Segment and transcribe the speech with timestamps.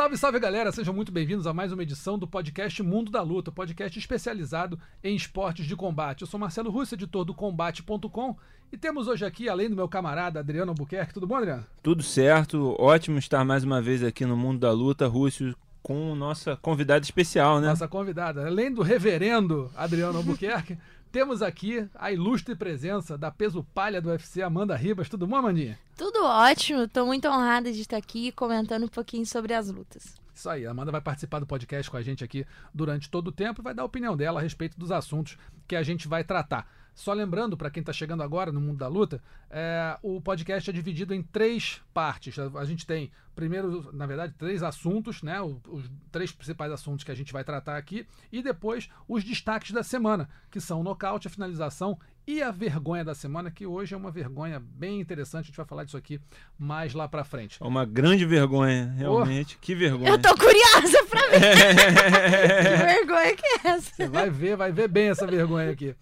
[0.00, 3.52] Salve, salve galera, sejam muito bem-vindos a mais uma edição do podcast Mundo da Luta,
[3.52, 6.22] podcast especializado em esportes de combate.
[6.22, 8.34] Eu sou Marcelo Russo, editor do Combate.com,
[8.72, 11.66] e temos hoje aqui, além do meu camarada Adriano Albuquerque, tudo bom, Adriano?
[11.82, 16.56] Tudo certo, ótimo estar mais uma vez aqui no Mundo da Luta, Rússio, com nossa
[16.56, 17.68] convidada especial, né?
[17.68, 20.78] Nossa convidada, além do reverendo Adriano Albuquerque,
[21.12, 25.10] temos aqui a ilustre presença da peso palha do UFC, Amanda Ribas.
[25.10, 25.78] Tudo bom, Amandinha?
[26.00, 30.14] Tudo ótimo, tô muito honrada de estar aqui comentando um pouquinho sobre as lutas.
[30.34, 33.32] Isso aí, a Amanda vai participar do podcast com a gente aqui durante todo o
[33.32, 35.36] tempo e vai dar a opinião dela a respeito dos assuntos
[35.68, 36.66] que a gente vai tratar.
[36.94, 40.72] Só lembrando, para quem está chegando agora no mundo da luta, é, o podcast é
[40.72, 42.38] dividido em três partes.
[42.38, 45.40] A gente tem, primeiro, na verdade, três assuntos, né?
[45.40, 49.70] Os, os três principais assuntos que a gente vai tratar aqui, e depois os destaques
[49.70, 53.94] da semana, que são o nocaute, a finalização e a vergonha da semana, que hoje
[53.94, 55.44] é uma vergonha bem interessante.
[55.44, 56.20] A gente vai falar disso aqui
[56.58, 57.58] mais lá pra frente.
[57.60, 59.56] É uma grande vergonha, realmente.
[59.56, 59.60] Oh.
[59.60, 60.10] Que vergonha.
[60.10, 61.40] Eu tô curiosa pra ver.
[62.78, 63.94] que vergonha que é essa?
[63.94, 65.94] Você vai ver, vai ver bem essa vergonha aqui.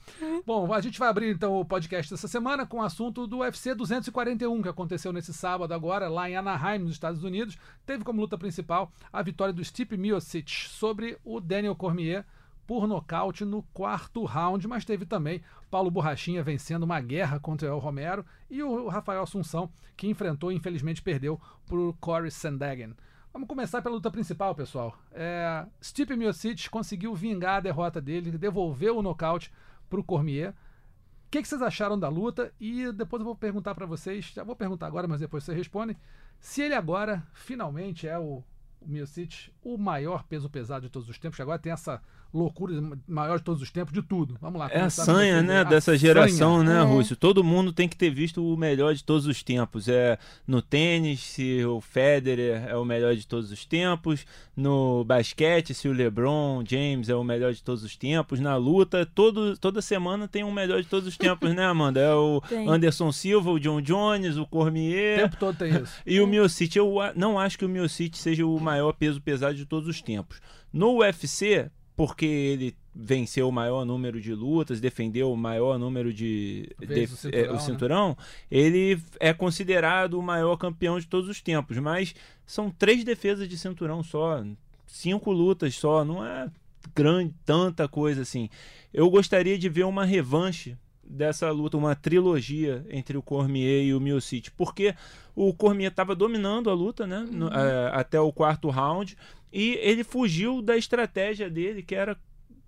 [0.44, 3.74] Bom, a gente vai abrir então o podcast dessa semana com o assunto do UFC
[3.74, 7.56] 241, que aconteceu nesse sábado agora, lá em Anaheim, nos Estados Unidos.
[7.86, 12.24] Teve como luta principal a vitória do Stipe Miocic sobre o Daniel Cormier
[12.68, 17.70] por nocaute no quarto round, mas teve também Paulo Borrachinha vencendo uma guerra contra o
[17.72, 22.92] El Romero e o Rafael Assunção, que enfrentou e infelizmente perdeu por Corey Sandhagen.
[23.32, 24.98] Vamos começar pela luta principal, pessoal.
[25.12, 29.50] É, Stipe Miocic conseguiu vingar a derrota dele, devolveu o nocaute
[29.88, 30.50] para o Cormier.
[30.50, 32.52] O que, que, vocês acharam da luta?
[32.60, 35.96] E depois eu vou perguntar para vocês, já vou perguntar agora, mas depois vocês respondem,
[36.38, 38.44] se ele agora finalmente é o,
[38.78, 42.02] o Miocic o maior peso pesado de todos os tempos, que agora tem essa
[42.32, 42.74] loucura
[43.06, 44.36] maior de todos os tempos, de tudo.
[44.40, 44.68] Vamos lá.
[44.70, 46.74] É a sanha, né, dessa geração, sanha.
[46.74, 46.84] né, é.
[46.84, 47.16] Rússio?
[47.16, 49.88] Todo mundo tem que ter visto o melhor de todos os tempos.
[49.88, 55.72] É no tênis, se o Federer é o melhor de todos os tempos, no basquete,
[55.72, 59.80] se o LeBron James é o melhor de todos os tempos, na luta, todo, toda
[59.80, 62.00] semana tem um melhor de todos os tempos, né, Amanda?
[62.00, 62.68] É o tem.
[62.68, 65.18] Anderson Silva, o John Jones, o Cormier.
[65.18, 65.92] O tempo todo tem isso.
[66.06, 69.64] e o Miocic, eu não acho que o Miocic seja o maior peso pesado de
[69.64, 70.40] todos os tempos.
[70.72, 76.70] No UFC, porque ele venceu o maior número de lutas, defendeu o maior número de,
[76.78, 78.16] de o cinturão, é, o cinturão né?
[78.48, 82.14] ele é considerado o maior campeão de todos os tempos, mas
[82.46, 84.44] são três defesas de cinturão só,
[84.86, 86.48] cinco lutas só, não é
[86.94, 88.48] grande tanta coisa assim.
[88.94, 94.00] Eu gostaria de ver uma revanche dessa luta, uma trilogia entre o Cormier e o
[94.00, 94.94] Miocic, porque
[95.34, 97.52] o Cormier estava dominando a luta, né, no, uhum.
[97.52, 99.16] é, até o quarto round
[99.52, 102.16] e ele fugiu da estratégia dele, que era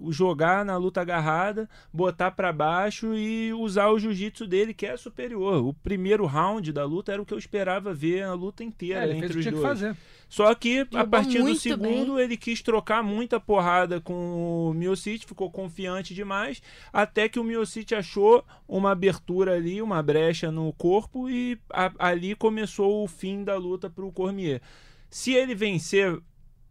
[0.09, 5.63] jogar na luta agarrada, botar para baixo e usar o jiu-jitsu dele, que é superior.
[5.65, 9.17] O primeiro round da luta era o que eu esperava ver a luta inteira é,
[9.17, 9.63] entre os dois.
[9.63, 9.97] fazer.
[10.29, 12.25] Só que Jogou a partir do segundo bem.
[12.25, 16.62] ele quis trocar muita porrada com o Miocic, ficou confiante demais,
[16.93, 22.37] até que o Miocic achou uma abertura ali, uma brecha no corpo e a, ali
[22.37, 24.62] começou o fim da luta para o Cormier.
[25.11, 26.21] Se ele vencer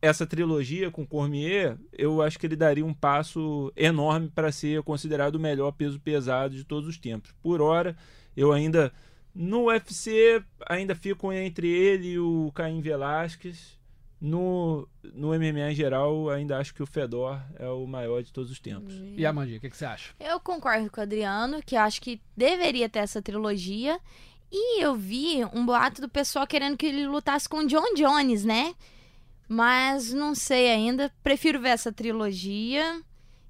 [0.01, 5.35] essa trilogia com Cormier, eu acho que ele daria um passo enorme para ser considerado
[5.35, 7.33] o melhor peso pesado de todos os tempos.
[7.41, 7.95] Por hora,
[8.35, 8.93] eu ainda
[9.33, 13.77] no UFC ainda fico entre ele e o Caim Velasquez.
[14.21, 18.51] No, no MMA em geral, ainda acho que o Fedor é o maior de todos
[18.51, 18.93] os tempos.
[19.15, 20.13] E a Mandy, o que, que você acha?
[20.19, 23.97] Eu concordo com o Adriano, que acho que deveria ter essa trilogia.
[24.51, 28.43] E eu vi um boato do pessoal querendo que ele lutasse com o John Jones,
[28.43, 28.75] né?
[29.49, 31.11] Mas não sei ainda.
[31.23, 33.01] Prefiro ver essa trilogia.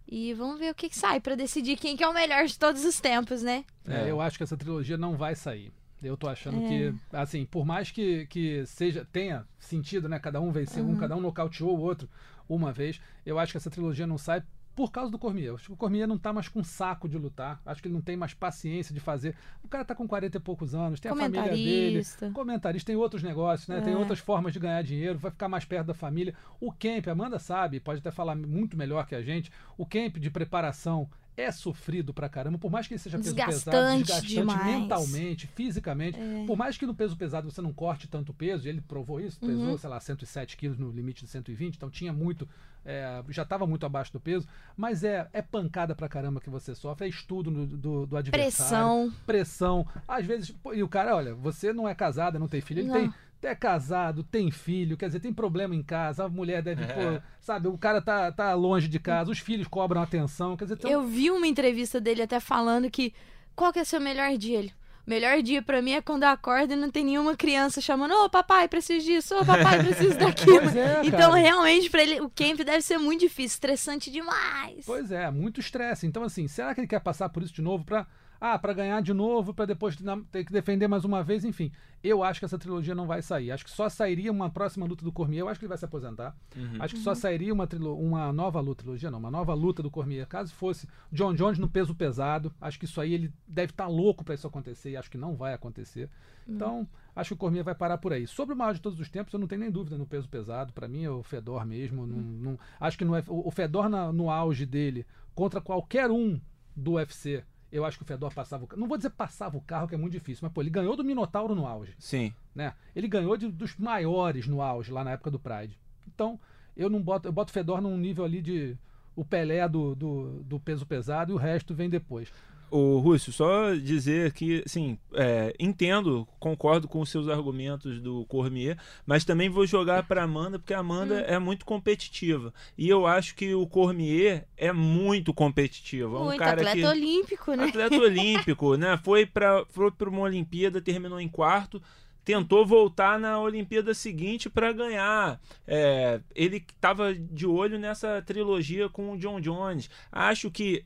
[0.07, 2.57] E vamos ver o que, que sai para decidir quem que é o melhor de
[2.57, 3.63] todos os tempos, né?
[3.87, 5.72] É, eu acho que essa trilogia não vai sair.
[6.01, 6.67] Eu tô achando é.
[6.67, 10.17] que, assim, por mais que, que seja tenha sentido, né?
[10.17, 10.93] Cada um venceu uhum.
[10.93, 12.09] um, cada um nocauteou o outro
[12.47, 12.99] uma vez.
[13.25, 14.41] Eu acho que essa trilogia não sai
[14.79, 15.53] por causa do Cormier.
[15.53, 17.61] Acho que o Cormier não tá mais com saco de lutar.
[17.66, 19.35] Acho que ele não tem mais paciência de fazer.
[19.61, 22.02] O cara tá com 40 e poucos anos, tem a família dele.
[22.31, 23.79] Comentarista, tem outros negócios, né?
[23.79, 23.81] É.
[23.81, 26.34] Tem outras formas de ganhar dinheiro, vai ficar mais perto da família.
[26.61, 29.52] O camp, a Amanda sabe, pode até falar muito melhor que a gente.
[29.78, 31.09] O camp de preparação
[31.41, 34.66] é sofrido pra caramba, por mais que ele seja peso Desgastante pesado, desgastante demais.
[34.66, 36.20] mentalmente, fisicamente.
[36.20, 36.46] É.
[36.46, 39.38] Por mais que no peso pesado você não corte tanto peso, e ele provou isso,
[39.41, 39.47] Uhum.
[39.50, 42.47] pesou, sei lá, 107 quilos no limite de 120, então tinha muito,
[42.86, 46.74] é, já estava muito abaixo do peso, mas é, é pancada pra caramba que você
[46.76, 48.44] sofre, é estudo no- do, do adversário.
[48.46, 49.14] Pressão.
[49.26, 49.88] Pressão.
[50.08, 52.88] Às vezes, pô, e o cara, olha, você não é casada, não tem filho, ele
[52.88, 52.96] Não.
[52.96, 53.14] tem.
[53.41, 57.70] É casado, tem filho, quer dizer, tem problema em casa, a mulher deve, pô, sabe,
[57.70, 61.08] o cara tá, tá longe de casa, os filhos cobram atenção, quer dizer, um- Eu
[61.08, 63.14] vi uma entrevista dele até falando que
[63.56, 64.59] qual que é seu melhor dia?
[64.59, 64.74] Ele,
[65.08, 68.12] o melhor dia pra mim é quando eu acordo e não tem nenhuma criança chamando,
[68.14, 70.59] ô papai, preciso disso, ô papai, preciso daquilo.
[70.59, 71.36] Pois é, então, cara.
[71.36, 74.84] realmente, pra ele, o camp deve ser muito difícil, estressante demais.
[74.86, 76.06] Pois é, muito estresse.
[76.06, 78.06] Então, assim, será que ele quer passar por isso de novo pra.
[78.41, 79.97] Ah, pra ganhar de novo, pra depois
[80.32, 81.72] ter que defender mais uma vez, enfim.
[82.02, 83.52] Eu acho que essa trilogia não vai sair.
[83.52, 85.41] Acho que só sairia uma próxima luta do Cormier.
[85.41, 86.34] Eu acho que ele vai se aposentar.
[86.82, 90.26] Acho que só sairia uma, uma nova luta, trilogia não, uma nova luta do Cormier.
[90.26, 94.24] Caso fosse John Jones no peso pesado, acho que isso aí ele deve estar louco
[94.24, 96.09] pra isso acontecer e acho que não vai acontecer.
[96.47, 98.26] Então, acho que o Cormier vai parar por aí.
[98.26, 100.72] Sobre o maior de todos os tempos, eu não tenho nem dúvida no peso pesado.
[100.72, 102.08] Pra mim é o Fedor mesmo.
[102.08, 102.18] Não,
[102.53, 105.06] não- acho que não é, o o Fedor na- no auge dele
[105.36, 106.40] contra qualquer um
[106.76, 107.44] do UFC.
[107.71, 109.93] Eu acho que o Fedor passava o ca- Não vou dizer passava o carro, que
[109.95, 112.33] é muito difícil, mas pô, ele ganhou do Minotauro no auge Sim.
[112.55, 112.73] né?
[112.95, 115.77] Ele ganhou de- dos maiores no auge, lá na época do Pride.
[116.07, 116.39] Então,
[116.75, 118.75] eu não boto, eu boto o Fedor num nível ali de
[119.16, 122.31] o Pelé do, do, do peso pesado e o resto vem depois.
[122.71, 128.77] O Rússio, só dizer que, assim, é, entendo, concordo com os seus argumentos do Cormier,
[129.05, 131.23] mas também vou jogar para Amanda, porque a Amanda Hum.
[131.27, 132.53] é muito competitiva.
[132.77, 136.16] E eu acho que o Cormier é muito competitivo.
[136.16, 136.85] É um muito cara atleta que...
[136.85, 137.63] olímpico, né?
[137.66, 138.99] Atleta olímpico, né?
[139.03, 141.81] Foi para foi pra uma Olimpíada, terminou em quarto,
[142.23, 145.39] tentou voltar na Olimpíada seguinte para ganhar.
[145.66, 149.89] É, ele estava de olho nessa trilogia com o John Jones.
[150.11, 150.85] Acho que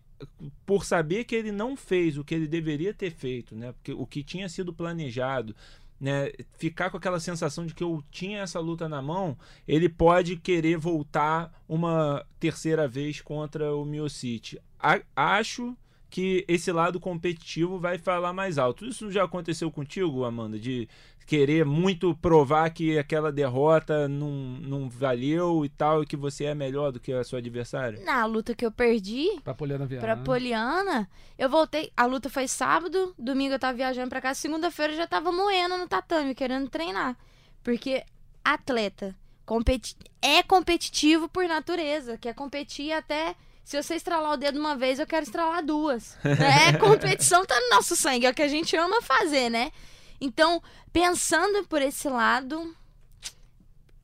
[0.66, 3.72] por saber que ele não fez o que ele deveria ter feito, né?
[3.74, 5.56] Porque o que tinha sido planejado,
[6.00, 6.32] né?
[6.58, 9.38] Ficar com aquela sensação de que eu tinha essa luta na mão,
[9.68, 14.60] ele pode querer voltar uma terceira vez contra o Miocic.
[14.80, 15.76] A- Acho
[16.14, 18.86] que esse lado competitivo vai falar mais alto.
[18.86, 20.60] Isso já aconteceu contigo, Amanda?
[20.60, 20.88] De
[21.26, 26.54] querer muito provar que aquela derrota não, não valeu e tal, e que você é
[26.54, 28.00] melhor do que a sua adversária?
[28.06, 30.06] Na luta que eu perdi, Pra Poliana Viana.
[30.06, 31.92] Pra Poliana, eu voltei.
[31.98, 35.80] A luta foi sábado, domingo eu tava viajando pra cá, segunda-feira eu já tava moendo
[35.80, 37.18] no tatame, querendo treinar.
[37.64, 38.04] Porque
[38.46, 39.16] atleta
[39.48, 43.36] competi é competitivo por natureza, quer competir até.
[43.64, 46.18] Se você estralar o dedo uma vez, eu quero estralar duas.
[46.24, 49.72] É, competição tá no nosso sangue, é o que a gente ama fazer, né?
[50.20, 50.62] Então,
[50.92, 52.76] pensando por esse lado,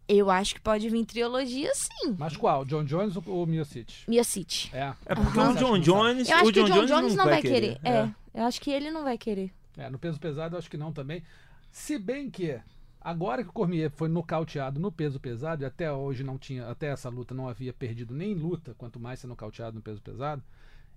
[0.08, 2.16] eu acho que pode vir trilogia sim.
[2.18, 2.66] Mas qual?
[2.66, 4.06] John Jones ou, ou Miocic?
[4.08, 4.70] Miocic.
[4.74, 4.94] É.
[5.06, 5.52] É porque Aham.
[5.52, 6.30] o John Jones.
[6.30, 7.80] Eu acho o que o John John Jones não vai querer.
[7.84, 7.90] É.
[7.90, 9.54] É, eu acho que ele não vai querer.
[9.78, 11.24] É, no peso pesado eu acho que não também.
[11.72, 12.60] Se bem que
[13.00, 16.88] agora que o Cormier foi nocauteado no peso pesado e até hoje não tinha, até
[16.88, 20.44] essa luta não havia perdido nem luta, quanto mais ser nocauteado no peso pesado,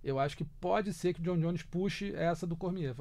[0.03, 2.95] eu acho que pode ser que o John Jones puxe essa do Cormier,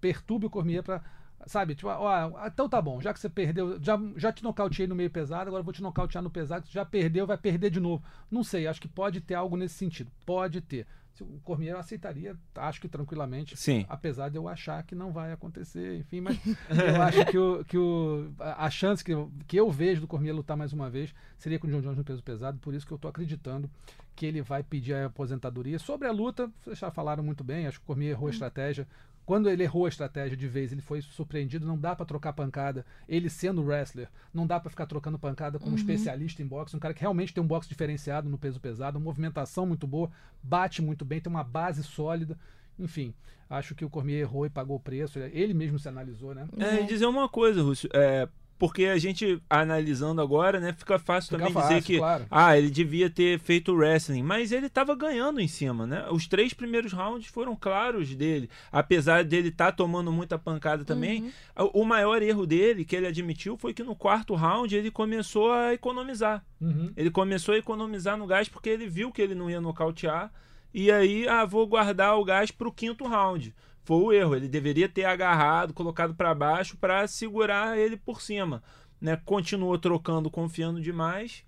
[0.00, 1.00] perturbe o Cormier pra,
[1.46, 4.94] sabe, tipo, ó, então tá bom, já que você perdeu, já, já te nocauteei no
[4.94, 8.02] meio pesado, agora vou te nocautear no pesado, já perdeu, vai perder de novo.
[8.30, 10.86] Não sei, acho que pode ter algo nesse sentido, pode ter.
[11.22, 13.84] O Cormier eu aceitaria, acho que tranquilamente, Sim.
[13.88, 16.38] apesar de eu achar que não vai acontecer, enfim, mas
[16.68, 20.34] eu acho que, o, que o, a chance que eu, que eu vejo do Cormier
[20.34, 22.92] lutar mais uma vez seria com o John Jones no peso pesado, por isso que
[22.92, 23.70] eu tô acreditando
[24.16, 25.78] que ele vai pedir a aposentadoria.
[25.78, 28.86] Sobre a luta, vocês já falaram muito bem, acho que o Cormier errou a estratégia.
[29.30, 32.84] Quando ele errou a estratégia de vez, ele foi surpreendido, não dá pra trocar pancada.
[33.08, 36.92] Ele sendo wrestler, não dá pra ficar trocando pancada como especialista em boxe, um cara
[36.92, 40.10] que realmente tem um boxe diferenciado no peso pesado, uma movimentação muito boa,
[40.42, 42.36] bate muito bem, tem uma base sólida.
[42.76, 43.14] Enfim,
[43.48, 45.20] acho que o Cormier errou e pagou o preço.
[45.20, 46.48] Ele mesmo se analisou, né?
[46.58, 47.88] É, e dizer uma coisa, Rússio.
[47.94, 48.28] É,
[48.60, 52.26] porque a gente, analisando agora, né, fica fácil Fica também fácil, dizer que claro.
[52.30, 56.06] ah, ele devia ter feito wrestling, mas ele tava ganhando em cima, né?
[56.10, 61.32] Os três primeiros rounds foram claros dele, apesar dele estar tomando muita pancada também.
[61.56, 65.50] O o maior erro dele, que ele admitiu, foi que no quarto round ele começou
[65.50, 66.44] a economizar.
[66.60, 66.92] Uhum.
[66.94, 70.30] Ele começou a economizar no gás porque ele viu que ele não ia nocautear.
[70.74, 73.54] E aí, ah, vou guardar o gás pro quinto round.
[73.84, 74.36] Foi o erro.
[74.36, 78.62] Ele deveria ter agarrado, colocado para baixo para segurar ele por cima.
[79.00, 79.16] Né?
[79.24, 81.44] Continuou trocando, confiando demais.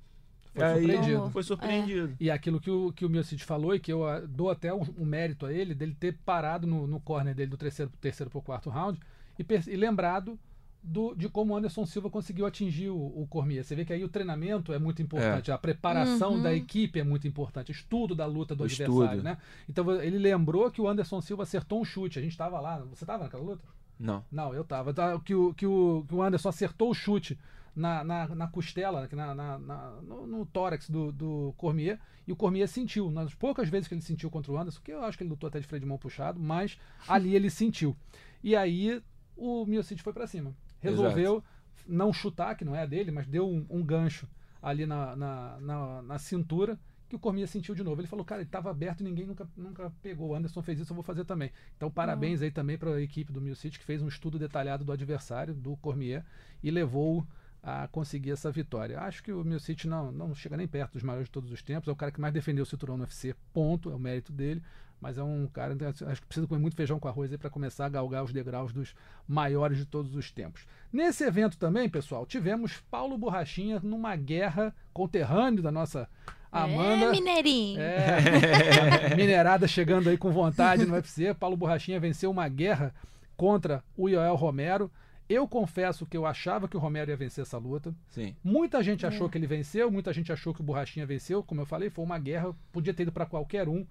[0.55, 1.31] Foi aí surpreendido.
[1.31, 2.17] foi surpreendido.
[2.21, 4.81] E aquilo que o, que o Miocic falou e que eu ah, dou até o,
[4.99, 8.43] o mérito a ele, dele ter parado no, no corner dele do terceiro, terceiro pro
[8.43, 9.01] quarto round
[9.39, 10.39] e, per- e lembrado
[10.83, 13.63] do- de como o Anderson Silva conseguiu atingir o, o Cormier.
[13.65, 16.43] Você vê que aí o treinamento é muito importante, a preparação Uhum.
[16.43, 19.23] da equipe é muito importante, o estudo da luta do O adversário, estudo.
[19.23, 19.39] né?
[19.69, 22.19] Então ele lembrou que o Anderson Silva acertou um chute.
[22.19, 23.63] A gente estava lá, você estava naquela luta?
[23.99, 24.25] Não.
[24.33, 24.93] Não, eu tava.
[24.93, 27.39] Tá, Que o, que, o, que o Anderson acertou o chute
[27.77, 32.37] na, na, na costela, na, na- na- no, no tórax do, do Cormier, e o
[32.37, 33.09] Cormier sentiu.
[33.11, 35.47] Nas poucas vezes que ele sentiu contra o Anderson, que eu acho que ele lutou
[35.47, 37.97] até de freio de mão puxado, mas ali ele sentiu.
[38.43, 39.01] E aí
[39.37, 40.53] o Miocic foi pra cima.
[40.83, 41.43] Resolveu
[41.87, 44.29] não chutar, que não é a dele, mas deu um, um gancho
[44.61, 48.01] ali na, na, na, na cintura que o Cormier sentiu de novo.
[48.01, 50.31] Ele falou, cara, ele estava aberto e ninguém nunca, nunca pegou.
[50.31, 51.51] O Anderson fez isso, eu vou fazer também.
[51.77, 54.93] Então, parabéns aí também para a equipe do Milcity, que fez um estudo detalhado do
[54.93, 56.25] adversário, do Cormier,
[56.63, 57.27] e levou
[57.63, 59.01] a conseguir essa vitória.
[59.01, 61.89] Acho que o Milcity não, não chega nem perto dos maiores de todos os tempos.
[61.89, 64.63] É o cara que mais defendeu o cinturão no UFC, ponto, é o mérito dele.
[65.01, 67.51] Mas é um cara, então, acho que precisa comer muito feijão com arroz aí para
[67.51, 68.95] começar a galgar os degraus dos
[69.27, 70.65] maiores de todos os tempos.
[70.93, 76.09] Nesse evento também, pessoal, tivemos Paulo Borrachinha numa guerra conterrâneo da nossa
[76.53, 77.07] Amanda.
[77.07, 77.81] É, mineirinho.
[77.81, 81.33] É, minerada chegando aí com vontade no UFC.
[81.35, 82.95] Paulo Borrachinha venceu uma guerra
[83.37, 84.91] contra o Yoel Romero.
[85.29, 87.95] Eu confesso que eu achava que o Romero ia vencer essa luta.
[88.09, 88.35] Sim.
[88.45, 91.43] Muita gente achou que ele venceu, muita gente achou que o Borrachinha venceu.
[91.43, 93.87] Como eu falei, foi uma guerra, podia ter ido para qualquer um.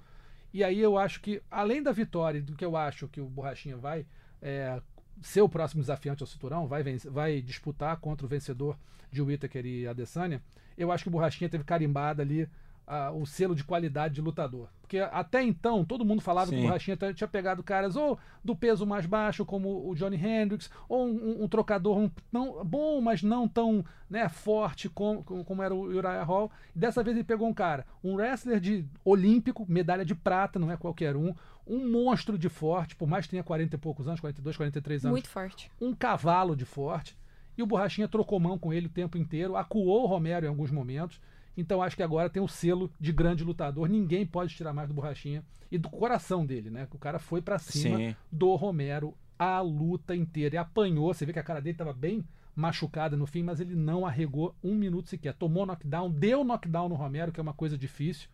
[0.54, 3.26] E aí eu acho que, além da vitória e do que eu acho que o
[3.26, 4.06] Borrachinha vai
[4.42, 4.82] é,
[5.22, 8.78] ser o próximo desafiante ao cinturão, vai, vencer- vai disputar contra o vencedor
[9.12, 10.42] de Whittaker e Adesanya,
[10.78, 12.48] eu acho que o Borrachinha teve carimbado ali
[12.88, 14.68] ah, o selo de qualidade de lutador.
[14.82, 16.66] Porque até então, todo mundo falava que o Sim.
[16.66, 21.12] Borrachinha tinha pegado caras ou do peso mais baixo, como o Johnny Hendricks, ou um,
[21.40, 25.84] um- um trocador um- não, bom, mas não tão né, forte como, como era o
[25.84, 26.52] Uriah Hall.
[26.76, 30.70] E dessa vez ele pegou um cara, um wrestler de olímpico, medalha de prata, não
[30.70, 31.34] é qualquer um,
[31.66, 35.14] um monstro de forte, por mais que tenha 40 e poucos anos, 42, 43 anos
[35.14, 35.72] Muito forte.
[35.80, 37.18] um cavalo de forte.
[37.58, 40.72] E o Borrachinha trocou mão com ele o tempo inteiro, acuou o Romero em alguns
[40.72, 41.22] momentos.
[41.56, 43.88] Então acho que agora tem o selo de grande lutador.
[43.90, 46.88] Ninguém pode tirar mais do Borrachinha e do coração dele, né?
[46.92, 48.16] O cara foi pra cima Sim.
[48.32, 50.56] do Romero a luta inteira.
[50.56, 51.14] E apanhou.
[51.14, 52.24] Você vê que a cara dele tava bem
[52.56, 55.34] machucada no fim, mas ele não arregou um minuto sequer.
[55.34, 58.30] Tomou knockdown, deu knockdown no Romero, que é uma coisa difícil.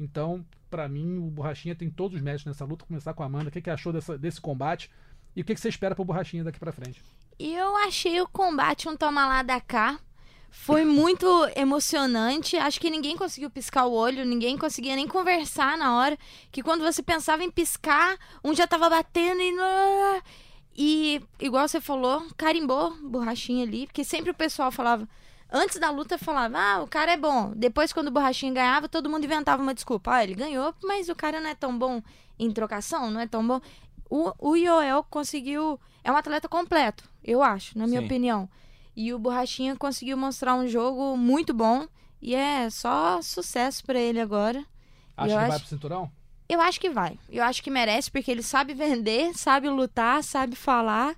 [0.00, 2.82] Então, pra mim, o Borrachinha tem todos os méritos nessa luta.
[2.84, 3.48] Vou começar com a Amanda.
[3.48, 4.90] O que, que achou dessa- desse combate?
[5.34, 7.02] E o que, que você espera pro Borrachinha daqui pra frente?
[7.38, 9.98] Eu achei o combate um toma lá da cá.
[10.50, 11.26] Foi muito
[11.56, 12.56] emocionante.
[12.56, 16.18] Acho que ninguém conseguiu piscar o olho, ninguém conseguia nem conversar na hora.
[16.50, 20.22] Que quando você pensava em piscar, um já tava batendo e.
[20.80, 25.08] E, igual você falou, carimbou borrachinha ali, porque sempre o pessoal falava.
[25.50, 27.52] Antes da luta falava, ah, o cara é bom.
[27.56, 30.14] Depois, quando o borrachinha ganhava, todo mundo inventava uma desculpa.
[30.14, 32.00] Ah, ele ganhou, mas o cara não é tão bom
[32.38, 33.60] em trocação, não é tão bom.
[34.08, 35.80] O, o Yoel conseguiu.
[36.04, 38.06] É um atleta completo, eu acho, na minha Sim.
[38.06, 38.48] opinião.
[39.00, 41.86] E o Borrachinha conseguiu mostrar um jogo muito bom.
[42.20, 44.64] E é só sucesso pra ele agora.
[45.16, 46.10] Acha que vai acho- pro cinturão?
[46.48, 47.16] Eu acho que vai.
[47.30, 51.14] Eu acho que merece, porque ele sabe vender, sabe lutar, sabe falar.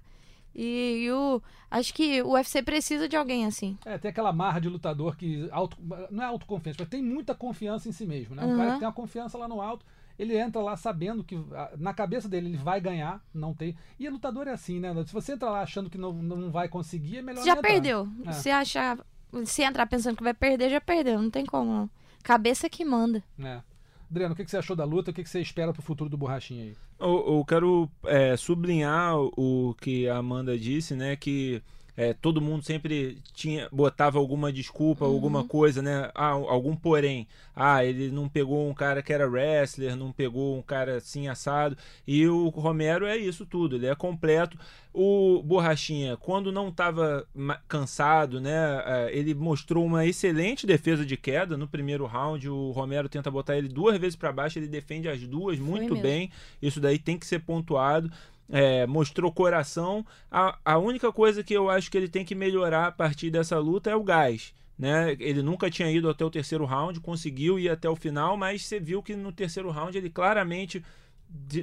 [0.55, 3.79] E, e o, acho que o UFC precisa de alguém assim.
[3.87, 5.79] É, tem aquela marra de lutador que auto,
[6.11, 8.45] não é autoconfiança, mas tem muita confiança em si mesmo, né?
[8.45, 8.57] Um Uhum.
[8.59, 9.87] cara que tem uma confiança lá no alto,
[10.21, 13.75] ele entra lá sabendo que ah, na cabeça dele ele vai ganhar, não tem.
[13.99, 14.93] E o lutador é assim, né?
[15.07, 17.61] Se você entra lá achando que não, não vai conseguir, é melhor Você já não
[17.61, 17.73] entrar.
[17.73, 18.09] perdeu.
[18.27, 18.33] É.
[18.33, 18.99] Se achar.
[19.47, 21.23] Se entrar pensando que vai perder, já perdeu.
[21.23, 21.91] Não tem como, não.
[22.23, 23.25] Cabeça que manda.
[23.39, 23.63] É.
[24.11, 25.11] Adriano, o que que você achou da luta?
[25.11, 26.77] O que que você espera pro futuro do Borrachinha aí?
[26.99, 29.33] Eu, eu quero é, sublinhar o,
[29.71, 31.17] o que a Amanda disse, né?
[31.17, 31.63] Que
[32.01, 36.11] é, todo mundo sempre tinha botava alguma desculpa, alguma coisa, né?
[36.15, 37.29] Ah, algum porém.
[37.55, 41.77] Ah, ele não pegou um cara que era wrestler, não pegou um cara assim assado.
[42.07, 44.57] E o Romero é isso tudo, ele é completo.
[44.95, 47.27] O Borrachinha, quando não estava
[47.69, 48.83] cansado, né?
[48.87, 52.49] é, Ele mostrou uma excelente defesa de queda no primeiro round.
[52.49, 56.31] O Romero tenta botar ele duas vezes para baixo, ele defende as duas muito bem.
[56.63, 58.11] Isso daí tem que ser pontuado.
[58.51, 60.05] É, mostrou coração.
[60.31, 63.59] A, a única coisa que eu acho que ele tem que melhorar a partir dessa
[63.59, 64.53] luta é o gás.
[64.79, 65.15] Né?
[65.21, 68.81] Ele nunca tinha ido até o terceiro round, conseguiu ir até o final, mas você
[68.81, 70.83] viu que no terceiro round ele claramente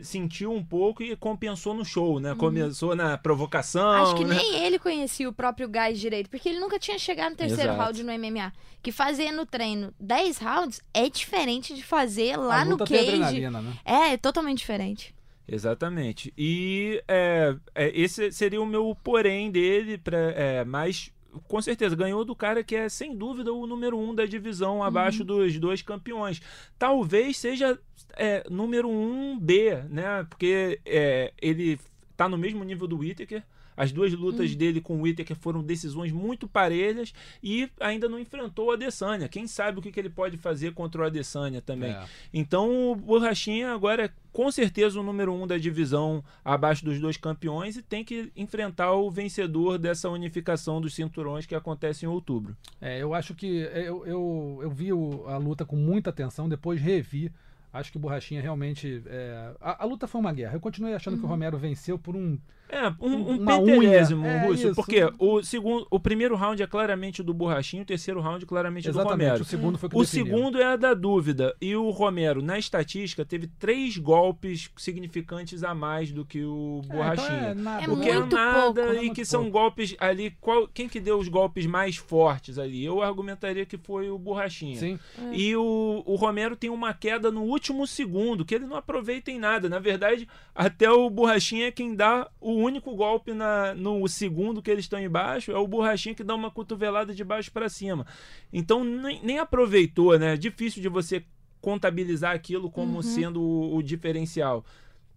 [0.04, 2.34] sentiu um pouco e compensou no show, né?
[2.36, 3.90] Começou na provocação.
[3.90, 4.04] Uhum.
[4.04, 4.36] Acho que né?
[4.36, 7.82] nem ele conhecia o próprio gás direito, porque ele nunca tinha chegado no terceiro Exato.
[7.82, 8.54] round no MMA.
[8.82, 13.50] Que fazer no treino 10 rounds é diferente de fazer lá no cage.
[13.50, 13.74] né?
[13.84, 15.14] É, é totalmente diferente.
[15.48, 16.34] Exatamente.
[16.38, 21.12] E é, é, esse seria o meu porém dele, pra, é, mas
[21.48, 25.24] com certeza ganhou do cara que é sem dúvida o número um da divisão abaixo
[25.24, 26.42] dos dois campeões.
[26.78, 27.80] Talvez seja
[28.16, 30.26] é, número um B, né?
[30.30, 31.80] Porque é, ele
[32.16, 33.44] tá no mesmo nível do Whittaker.
[33.78, 38.68] As duas lutas dele com o Whittaker foram decisões muito parelhas e ainda não enfrentou
[38.68, 39.30] o Adesanya.
[39.30, 41.92] Quem sabe o que, que ele pode fazer contra o Adesanya também.
[41.92, 42.06] É.
[42.34, 47.18] Então o Borrachinha agora é com certeza o número um da divisão abaixo dos dois
[47.18, 52.56] campeões e tem que enfrentar o vencedor dessa unificação dos cinturões que acontece em outubro.
[52.82, 57.32] É, eu acho que eu, eu, eu vi a luta com muita atenção, depois revi.
[57.72, 59.04] Acho que o Borrachinha realmente.
[59.08, 60.56] é, a, a luta foi uma guerra.
[60.56, 62.40] Eu continuei achando que o Romero venceu por um.
[62.70, 64.32] É, um, um Uma pentelésimo, unha.
[64.32, 64.76] É, Russo, isso.
[64.76, 68.92] porque o segundo, o primeiro round é claramente do Borrachinho, o terceiro round claramente é
[68.92, 69.28] do Exatamente.
[69.28, 69.42] Romero.
[69.44, 70.26] O segundo foi o que O definiu.
[70.26, 71.56] segundo é a da dúvida.
[71.62, 76.94] E o Romero, na estatística, teve três golpes significantes a mais do que o É,
[76.94, 77.38] Borrachinha.
[77.38, 77.84] então é nada.
[77.86, 79.58] É o que é nada pouco, é e que são pouco.
[79.60, 80.32] golpes ali.
[80.42, 82.84] Qual, quem que deu os golpes mais fortes ali?
[82.84, 84.78] Eu argumentaria que foi o Borrachinha.
[84.78, 85.00] Sim.
[85.32, 89.40] E o, o Romero tem uma queda no último segundo, que ele não aproveita em
[89.40, 89.70] nada.
[89.70, 94.72] Na verdade, até o Borrachinha é quem dá o único golpe na, no segundo que
[94.72, 95.52] eles estão embaixo.
[95.52, 98.06] É o Borrachinha que dá uma cotovelada de baixo para cima.
[98.52, 100.34] Então nem, nem aproveitou, né?
[100.34, 101.24] É difícil de você
[101.62, 104.66] contabilizar aquilo como sendo o, o diferencial.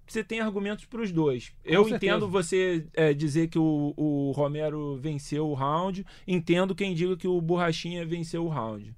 [0.07, 1.53] Você tem argumentos para os dois.
[1.65, 1.97] Eu certeza.
[1.97, 7.29] entendo você é, dizer que o, o Romero venceu o round, entendo quem diga que
[7.29, 8.93] o Borrachinha venceu o round.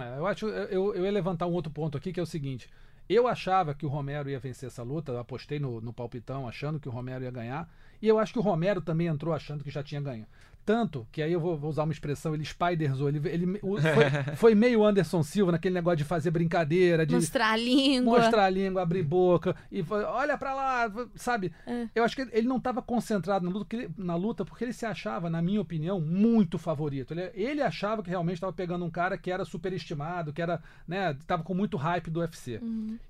[0.00, 0.46] É, eu acho.
[0.46, 2.68] Eu, eu ia levantar um outro ponto aqui, que é o seguinte.
[3.06, 6.80] Eu achava que o Romero ia vencer essa luta, eu apostei no, no palpitão achando
[6.80, 7.70] que o Romero ia ganhar.
[8.04, 10.26] E eu acho que o Romero também entrou achando que já tinha ganho.
[10.66, 14.04] Tanto que aí eu vou, vou usar uma expressão, ele spiderzou, ele, ele o- foi,
[14.36, 18.18] foi meio Anderson Silva naquele negócio de fazer brincadeira, de Mostrar a língua.
[18.18, 21.52] mostrar a língua, abrir boca e fa- olha pra lá, sabe?
[21.66, 21.86] É.
[21.94, 24.72] Eu acho que ele não estava concentrado na luta, porque ele, na luta porque ele
[24.72, 27.12] se achava, na minha opinião, muito favorito.
[27.12, 31.14] Ele, ele achava que realmente estava pegando um cara que era superestimado, que era, né,
[31.26, 32.58] tava com muito hype do UFC.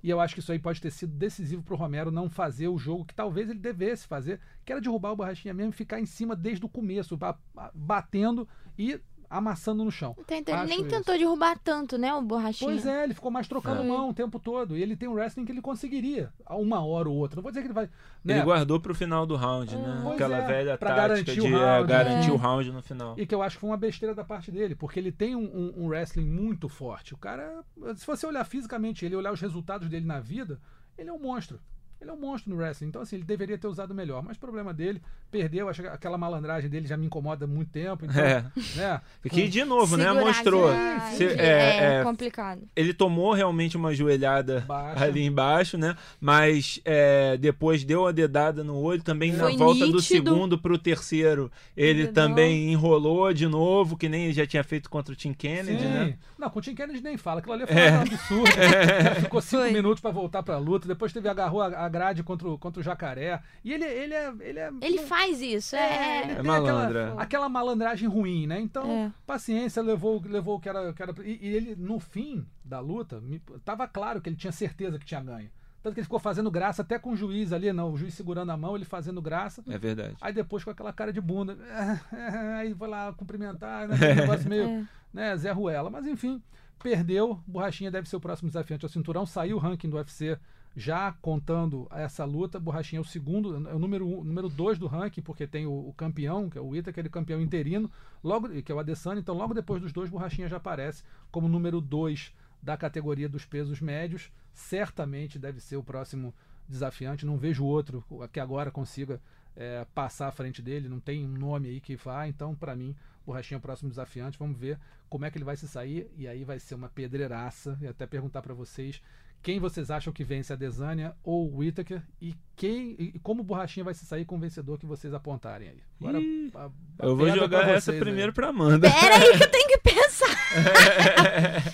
[0.03, 2.77] E eu acho que isso aí pode ter sido decisivo pro Romero não fazer o
[2.77, 6.05] jogo que talvez ele devesse fazer, que era derrubar o Borrachinha mesmo e ficar em
[6.05, 10.15] cima desde o começo, ba- ba- batendo e amassando no chão.
[10.19, 10.89] Então, então, ele nem isso.
[10.89, 12.69] tentou derrubar tanto, né, o borrachinha.
[12.71, 13.83] Pois é, ele ficou mais trocando É.
[13.85, 14.77] mão o tempo todo.
[14.77, 17.35] E ele tem um wrestling que ele conseguiria, uma hora ou outra.
[17.37, 17.89] Não vou dizer que ele vai.
[18.23, 18.35] Né?
[18.35, 19.99] Ele guardou pro final do round, né?
[20.03, 22.33] Pois Aquela é, velha pra tática garantir o de é, round, garantir né?
[22.33, 23.15] o round no final.
[23.17, 25.43] E que eu acho que foi uma besteira da parte dele, porque ele tem um,
[25.43, 27.13] um- um wrestling muito forte.
[27.15, 27.63] O cara,
[27.95, 30.61] se você olhar fisicamente ele, olhar os resultados dele na vida,
[30.97, 31.59] ele é um monstro.
[32.05, 32.87] Ele é um monstro no wrestling.
[32.87, 34.21] Então, assim, ele deveria ter usado melhor.
[34.21, 35.01] Mas problema dele,
[35.39, 35.69] perdeu.
[35.69, 38.05] Acho que aquela malandragem dele já me incomoda há muito tempo.
[38.05, 38.45] Então, É.
[38.75, 39.01] né?
[39.29, 40.05] Que de novo, né?
[40.05, 40.71] Segurar Mostrou.
[40.71, 42.61] já- Se- é, é, é, complicado.
[42.75, 45.03] ele tomou realmente uma joelhada Baixa.
[45.03, 45.95] ali embaixo, né?
[46.21, 49.01] Mas é, depois deu uma dedada no olho.
[49.03, 50.01] Também na Foi volta do nítido.
[50.01, 52.29] segundo pro terceiro, ele Dedão.
[52.29, 55.87] também enrolou de novo, que nem ele já tinha feito contra o Tim Kennedy, Sim.
[55.89, 56.17] né?
[56.37, 57.39] Não, com o Tim Kennedy nem fala.
[57.39, 58.51] Aquilo ali foi um absurdo.
[59.21, 59.71] Ficou cinco Foi.
[59.71, 60.87] minutos pra voltar pra luta.
[60.87, 63.39] Depois teve agarrou a a grade contra o, contra o jacaré.
[63.63, 64.33] E ele, ele é.
[64.39, 66.31] Ele, é, Ele não- faz isso, é.
[66.31, 67.23] É tem malandro, Aquela, é.
[67.23, 68.59] aquela malandragem ruim, né?
[68.59, 69.11] Então, É.
[69.25, 70.89] paciência, levou, levou o que era.
[70.89, 74.35] o que era- e, e ele, no fim da luta, me- tava claro que ele
[74.35, 75.49] tinha certeza que tinha ganho.
[75.83, 78.51] Tanto que ele ficou fazendo graça até com o juiz ali, não, o juiz segurando
[78.51, 79.63] a mão, ele fazendo graça.
[79.69, 80.15] É verdade.
[80.19, 81.55] Aí depois com aquela cara de bunda.
[82.57, 83.93] Aí foi lá cumprimentar, né?
[83.95, 84.63] aquele negócio meio.
[84.67, 84.83] É.
[85.13, 85.89] Né, Zé Ruela.
[85.91, 86.41] Mas enfim,
[86.81, 87.39] perdeu.
[87.45, 89.25] Borrachinha deve ser o próximo desafiante ao cinturão.
[89.27, 90.37] Saiu o ranking do UFC
[90.75, 92.59] já contando essa luta.
[92.59, 95.71] Borrachinha é o segundo, é o número um, número dois do ranking, porque tem o,
[95.71, 97.89] o campeão, que é o Ita, aquele campeão interino,
[98.23, 99.21] logo, que é o Adesanya.
[99.21, 103.79] Então, logo depois dos dois, Borrachinha já aparece como número dois da categoria dos pesos
[103.79, 104.31] médios.
[104.53, 106.33] Certamente deve ser o próximo
[106.67, 107.25] desafiante.
[107.25, 109.21] Não vejo outro que agora consiga
[109.55, 110.89] é, passar à frente dele.
[110.89, 112.27] Não tem um nome aí que vá.
[112.27, 114.37] Então, para mim, Borrachinha é o próximo desafiante.
[114.37, 116.11] Vamos ver como é que ele vai se sair.
[116.17, 117.77] E aí vai ser uma pedreiraça.
[117.81, 119.01] E até perguntar para vocês
[119.41, 123.43] quem vocês acham que vence a Desânia ou o Whittaker e quem e como o
[123.43, 125.83] Borrachinha vai se sair com o vencedor que vocês apontarem aí.
[125.99, 126.65] Agora, Ih, a-
[126.99, 128.89] a Eu vou jogar pra essa primeiro pra Amanda.
[128.89, 130.35] Pera aí que eu tenho que pensar.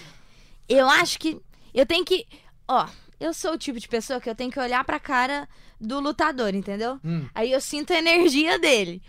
[0.68, 1.40] eu acho que
[1.74, 2.26] eu tenho que,
[2.68, 2.88] ó,
[3.20, 5.48] eu sou o tipo de pessoa que eu tenho que olhar pra cara
[5.80, 7.00] do lutador, entendeu?
[7.04, 7.26] Hum.
[7.34, 9.02] Aí eu sinto a energia dele.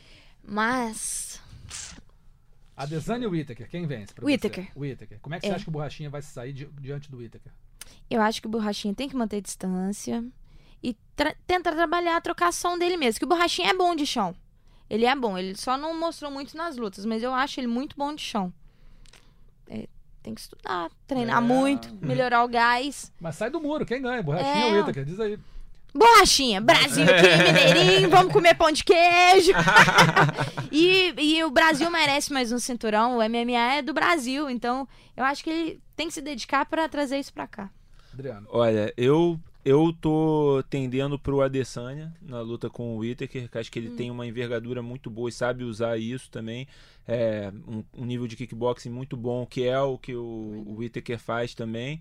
[0.45, 1.41] Mas
[2.77, 3.69] A Desânia ou o Whittaker?
[3.69, 4.13] Quem vence?
[4.21, 4.65] Whittaker.
[4.73, 4.79] Você?
[4.79, 5.19] Whittaker.
[5.21, 5.49] Como é que É.
[5.51, 7.53] você acha que o Borrachinha vai se sair di- diante do Whittaker?
[8.11, 10.25] Eu acho que o Borrachinha tem que manter distância
[10.83, 13.19] e tra tentar trabalhar a trocação dele mesmo.
[13.19, 14.35] Que o Borrachinha é bom de chão.
[14.91, 17.97] Ele é bom, ele só não mostrou muito nas lutas, mas eu acho ele muito
[17.97, 18.53] bom de chão.
[19.69, 19.89] É,
[20.23, 21.41] tem que estudar, treinar É.
[21.41, 23.11] muito, melhorar o gás.
[23.19, 24.23] Mas sai do muro, quem ganha?
[24.23, 24.67] Borrachinha É.
[24.67, 25.05] ou Whittaker?
[25.05, 25.39] Diz aí.
[25.95, 27.13] Borrachinha, Brasil aqui,
[27.53, 29.53] Mineirinho, vamos comer pão de queijo.
[30.73, 35.25] e, e o Brasil merece mais um cinturão, o MMA é do Brasil, então eu
[35.25, 37.71] acho que ele tem que se dedicar pra trazer isso pra cá.
[38.13, 38.47] Adriano.
[38.51, 43.79] Olha, eu eu tô tendendo pro Adesanya na luta com o Whittaker, que acho que
[43.79, 43.97] ele Hum.
[43.97, 46.67] tem uma envergadura muito boa e sabe usar isso também.
[47.07, 51.17] É, um, um nível de kickboxing muito bom, que é o que o, o Whittaker
[51.21, 52.01] faz também.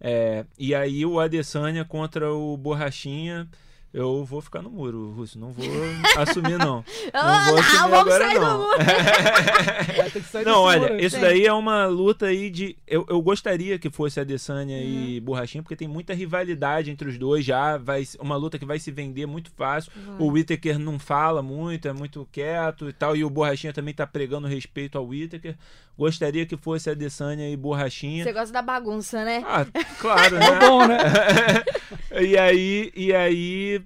[0.00, 3.46] É, e aí o Adesanya contra o Borrachinha,
[3.94, 5.38] eu vou ficar no muro, Russo.
[5.38, 5.64] Não vou
[6.18, 6.84] assumir, não.
[7.12, 8.58] Ah, vou não, assumir vamos agora, sair do não.
[8.58, 8.76] muro.
[9.96, 11.22] Vai ter que sair Não, olha, muro isso Sim.
[11.22, 12.76] daí é uma luta aí de.
[12.86, 17.44] Eu, eu gostaria que fosse Adesanya e Borrachinha, porque tem muita rivalidade entre os dois
[17.44, 17.78] já.
[17.78, 19.92] Vai, uma luta que vai se vender muito fácil.
[20.18, 23.16] O Whittaker não fala muito, é muito quieto e tal.
[23.16, 25.54] E o Borrachinha também tá pregando respeito ao Whittaker.
[25.96, 28.24] Gostaria que fosse Adesanya e Borrachinha.
[28.24, 29.44] Você gosta da bagunça, né?
[29.46, 29.64] Ah,
[30.00, 30.58] claro, É né?
[30.58, 30.96] bom, né?
[32.22, 33.82] e aí, e aí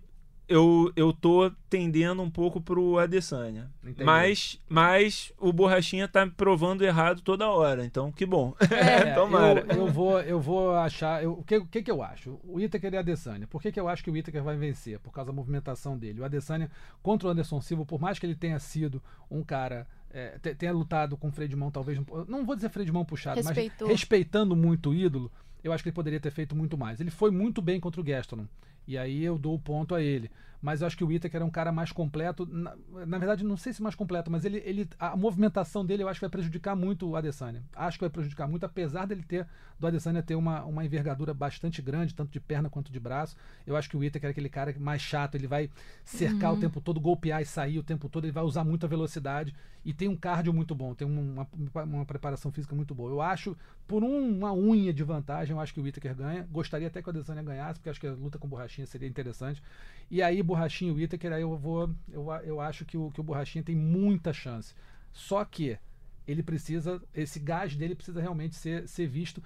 [0.49, 3.71] eu, eu tô tendendo um pouco pro Adesanya.
[3.83, 4.03] Entendi.
[4.05, 8.55] Mas, mas o Borrachinha tá me provando errado toda hora, então que bom.
[8.71, 9.67] É, Tomara.
[9.69, 11.23] Eu, eu vou, eu vou achar.
[11.23, 12.41] eu- o que, o que, que eu acho?
[12.45, 13.47] O Itaker e a Adesanya.
[13.47, 14.99] Por que, que eu acho que o Itaker vai vencer?
[15.01, 16.21] Por causa da movimentação dele.
[16.21, 16.71] O Adesanya
[17.03, 19.87] contra o Anderson Silva, por mais que ele tenha sido um cara.
[20.11, 22.01] é, te- tenha lutado com freio de mão, talvez.
[22.27, 23.87] Não vou dizer freio de mão puxado, Respeitou.
[23.88, 25.31] mas respeitando muito o ídolo,
[25.68, 27.00] eu acho que ele poderia ter feito muito mais.
[27.00, 28.46] Ele foi muito bem contra o Gaston.
[28.87, 30.31] E aí eu dou o ponto a ele.
[30.61, 32.44] Mas eu acho que o Itaker era um cara mais completo.
[32.47, 32.75] Na,
[33.07, 36.18] na verdade, não sei se mais completo, mas ele, ele, a movimentação dele eu acho
[36.18, 37.62] que vai prejudicar muito o Adesanya.
[37.75, 39.47] Acho que vai prejudicar muito, apesar dele ter,
[39.79, 43.37] do Adesanya ter uma, uma envergadura bastante grande, tanto de perna quanto de braço.
[43.66, 45.71] Eu acho que o Itaker é aquele cara mais chato, ele vai
[46.05, 49.55] cercar o tempo todo, golpear e sair o tempo todo, ele vai usar muita velocidade
[49.85, 51.47] e tem um cardio muito bom, tem uma,
[51.85, 53.11] uma preparação física muito boa.
[53.11, 56.47] Eu acho, por um- uma unha de vantagem, eu acho que o Whittaker ganha.
[56.51, 59.62] Gostaria até que o Adesanya ganhasse, porque acho que a luta com Borrachinha seria interessante.
[60.11, 61.90] E aí, Borrachinha e Whittaker, aí eu vou.
[62.11, 64.74] Eu, eu acho que o, que o Borrachinha tem muita chance.
[65.12, 65.78] Só que
[66.26, 67.00] ele precisa.
[67.14, 69.42] Esse gás dele precisa realmente ser, ser visto.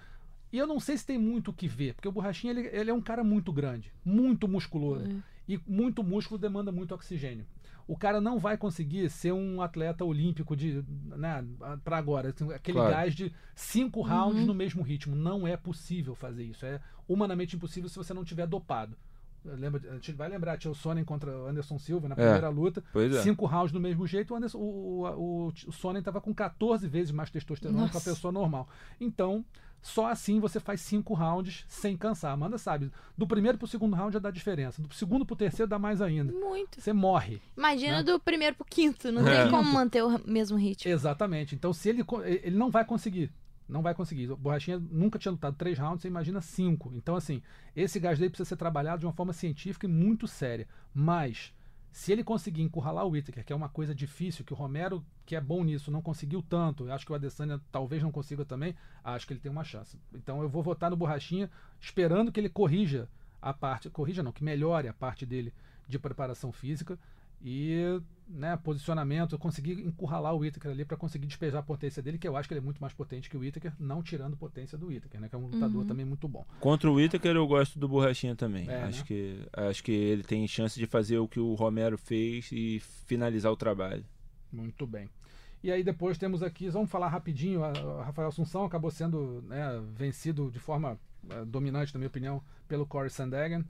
[0.52, 2.90] E eu não sei se tem muito o que ver, porque o Borrachinha ele, ele
[2.90, 5.04] é um cara muito grande, muito musculoso.
[5.48, 7.44] E muito músculo demanda muito oxigênio.
[7.88, 10.84] O cara não vai conseguir ser um atleta olímpico de,
[11.16, 11.44] né,
[11.82, 12.92] para agora, assim, aquele Claro.
[12.94, 15.16] gás de cinco rounds no mesmo ritmo.
[15.16, 16.64] Não é possível fazer isso.
[16.64, 18.96] É humanamente impossível se você não tiver dopado.
[19.44, 22.82] Lembra, a gente vai lembrar, tinha o Sonnen contra o Anderson Silva na primeira luta.
[22.92, 23.22] Pois é.
[23.22, 26.86] Cinco rounds do mesmo jeito, o, Anderson, o, o, o, o Sonnen estava com 14
[26.86, 28.68] vezes mais testosterona que a pessoa normal.
[29.00, 29.44] Então,
[29.80, 32.30] só assim você faz cinco rounds sem cansar.
[32.30, 34.80] A Amanda sabe, do primeiro pro segundo round já dá diferença.
[34.80, 36.32] Do segundo pro terceiro dá mais ainda.
[36.32, 36.80] Muito.
[36.80, 37.42] Você morre.
[37.56, 38.02] Imagina Né?
[38.04, 39.10] do primeiro pro quinto.
[39.10, 39.42] Não É.
[39.42, 40.88] tem como manter o mesmo ritmo.
[40.90, 41.56] Exatamente.
[41.56, 43.28] Então, se ele, ele não vai conseguir.
[43.68, 44.30] Não vai conseguir.
[44.30, 46.92] O Borrachinha nunca tinha lutado três rounds, você imagina cinco.
[46.94, 47.42] Então, assim,
[47.74, 50.68] esse gás dele precisa ser trabalhado de uma forma científica e muito séria.
[50.92, 51.54] Mas,
[51.90, 55.36] se ele conseguir encurralar o Whittaker, que é uma coisa difícil, que o Romero, que
[55.36, 58.74] é bom nisso, não conseguiu tanto, eu acho que o Adesanya talvez não consiga também,
[59.02, 59.98] acho que ele tem uma chance.
[60.12, 63.08] Então, eu vou votar no Borrachinha, esperando que ele corrija
[63.40, 65.52] a parte, corrija não, que melhore a parte dele
[65.88, 66.98] de preparação física
[67.42, 72.18] e né, posicionamento, eu consegui encurralar o Whittaker ali para conseguir despejar a potência dele,
[72.18, 74.78] que eu acho que ele é muito mais potente que o Whittaker, não tirando potência
[74.78, 76.44] do Whittaker, né, que é um lutador também muito bom.
[76.60, 78.68] Contra o Whittaker eu gosto do Borrachinha também.
[78.68, 79.04] É, acho, né?
[79.06, 83.52] que, acho que ele tem chance de fazer o que o Romero fez e finalizar
[83.52, 84.04] o trabalho.
[84.50, 85.08] Muito bem.
[85.62, 89.80] E aí depois temos aqui, vamos falar rapidinho, a, a Rafael Assunção acabou sendo né,
[89.94, 90.98] vencido de forma
[91.30, 93.64] eh, dominante, na minha opinião, pelo Corey Sandhagen.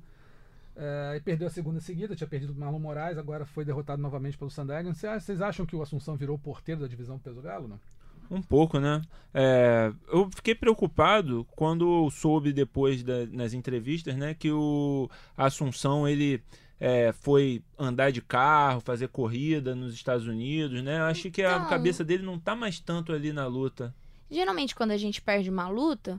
[0.74, 4.38] Eh, e perdeu a segunda seguida, tinha perdido o Marlon Moraes, agora foi derrotado novamente
[4.38, 4.94] pelo Sandhagen.
[4.94, 7.78] Cê- Vocês acham que o Assunção virou o porteiro da divisão peso galo, não?
[8.30, 9.02] Um pouco, né?
[9.34, 16.42] É, eu fiquei preocupado quando soube depois da- nas entrevistas, né, que o Assunção ele
[16.80, 20.98] é, foi andar de carro, fazer corrida nos Estados Unidos, né?
[20.98, 23.94] Eu acho que a Então- cabeça dele não tá mais tanto ali na luta.
[24.30, 26.18] Geralmente, quando a gente perde uma luta,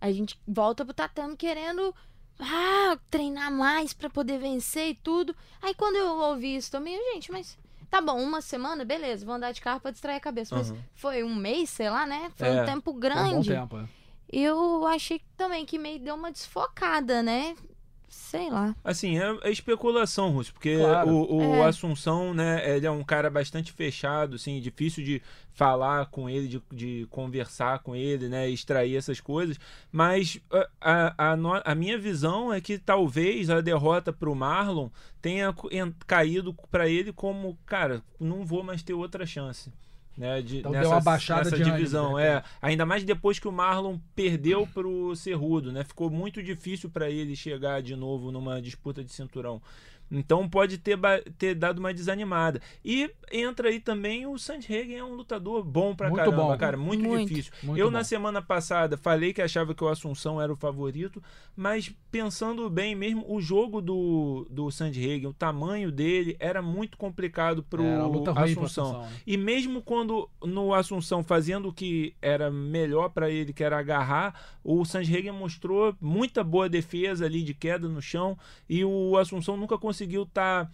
[0.00, 1.92] a gente volta pro tatame querendo
[2.38, 5.34] ah, treinar mais pra poder vencer e tudo.
[5.62, 7.58] Aí quando eu ouvi isso também, gente, mas
[7.90, 10.54] tá bom, uma semana, beleza, vou andar de carro pra distrair a cabeça.
[10.54, 10.78] Mas Aham.
[10.94, 12.30] foi um mês, sei lá, né?
[12.36, 13.48] Foi É, um tempo Foi um bom grande.
[13.50, 13.88] tempo, é.
[14.32, 17.54] Eu achei também que meio deu uma desfocada, né?
[18.16, 18.74] Sei lá.
[18.84, 21.08] Assim, é, é especulação, Russo, porque Claro.
[21.10, 21.64] o, o É.
[21.64, 25.20] Assunção, né, ele é um cara bastante fechado, assim, difícil de
[25.52, 29.58] falar com ele, de, de conversar com ele, né, extrair essas coisas,
[29.90, 30.40] mas
[30.80, 34.88] a, a, a a minha visão é que talvez a derrota pro Marlon
[35.20, 35.54] tenha
[36.06, 39.72] caído para ele como, cara, não vou mais ter outra chance.
[40.16, 42.42] Né, de, Então deu nessa, uma baixada nessa de ânimo, divisão, né, é.
[42.62, 45.82] Ainda mais depois que o Marlon perdeu pro Cerrudo, né?
[45.82, 49.60] Ficou muito difícil para ele chegar de novo numa disputa de cinturão.
[50.14, 50.98] Então pode ter,
[51.38, 52.60] ter dado uma desanimada.
[52.84, 56.56] E entra aí também o Sandhagen, é um lutador bom pra Muito caramba, bom.
[56.56, 56.76] cara.
[56.76, 57.28] Muito, Muito.
[57.28, 57.52] difícil.
[57.62, 57.92] Muito eu, bom.
[57.92, 61.22] na semana passada, falei que achava que o Assunção era o favorito,
[61.56, 67.62] mas pensando bem mesmo, o jogo do, do Sandhagen, o tamanho dele, era muito complicado
[67.62, 68.64] pro Era luta Assunção.
[68.64, 69.08] Assunção, né?
[69.26, 74.34] E mesmo quando no Assunção fazendo o que era melhor pra ele, que era agarrar,
[74.62, 79.76] o Sandhagen mostrou muita boa defesa ali de queda no chão e o Assunção nunca
[79.76, 80.70] conseguiu estar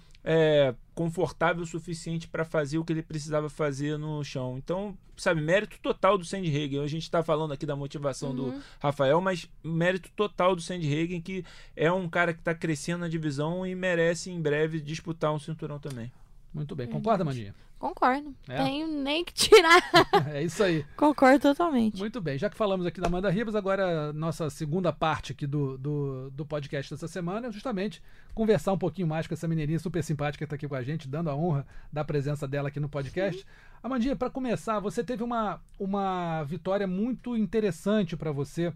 [0.94, 4.58] confortável o suficiente pra fazer o que ele precisava fazer no chão.
[4.58, 6.80] Então, sabe, mérito total do Sandhagen.
[6.80, 11.42] A gente está falando aqui da motivação do Rafael, mas mérito total do Sandhagen, que
[11.74, 15.78] é um cara que está crescendo na divisão e merece em breve disputar um cinturão
[15.78, 16.12] também.
[16.52, 16.86] Muito bem.
[16.86, 17.54] Concorda, Mandinha?
[17.80, 18.36] Concordo.
[18.46, 18.62] É?
[18.62, 19.80] Tenho nem que tirar.
[20.34, 20.84] É isso aí.
[20.96, 21.98] Concordo totalmente.
[21.98, 25.78] Muito bem, já que falamos aqui da Amanda Ribas, agora nossa segunda parte aqui do,
[25.78, 28.02] do, do podcast dessa semana é justamente
[28.34, 31.08] conversar um pouquinho mais com essa menininha super simpática que está aqui com a gente,
[31.08, 33.46] dando a honra da presença dela aqui no podcast.
[33.82, 38.74] Amandinha, para começar, você teve uma, uma vitória muito interessante para você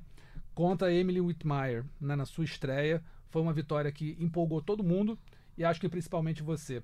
[0.54, 3.04] contra a Emily Whitmire né, na sua estreia.
[3.28, 5.18] Foi uma vitória que empolgou todo mundo
[5.58, 6.82] e acho que principalmente você.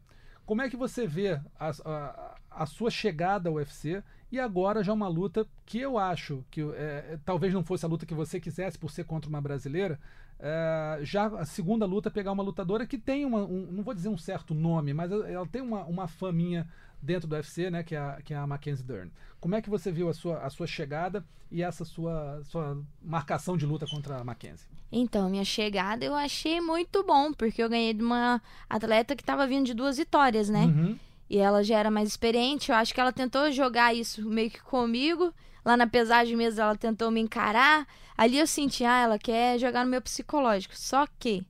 [0.51, 4.93] Como é que você vê a, a, a sua chegada ao UFC e agora já
[4.93, 8.77] uma luta que eu acho que é, talvez não fosse a luta que você quisesse
[8.77, 9.97] por ser contra uma brasileira,
[10.41, 14.09] é, já a segunda luta pegar uma lutadora que tem uma, um, não vou dizer
[14.09, 16.67] um certo nome, mas ela tem uma, uma faminha
[17.01, 19.13] dentro do UFC, né, que é a, que é a Mackenzie Dern.
[19.39, 23.57] Como é que você viu a sua, a sua chegada e essa sua, sua marcação
[23.57, 24.69] de luta contra a Mackenzie?
[24.93, 29.47] Então, minha chegada eu achei muito bom, porque eu ganhei de uma atleta que estava
[29.47, 30.65] vindo de duas vitórias, né?
[30.65, 30.99] Uhum.
[31.29, 32.71] E ela já era mais experiente.
[32.71, 35.33] Eu acho que ela tentou jogar isso meio que comigo.
[35.65, 37.87] Lá na pesagem mesmo, ela tentou me encarar.
[38.19, 40.77] Ali eu senti, ah, ela quer jogar no meu psicológico.
[40.77, 41.45] Só que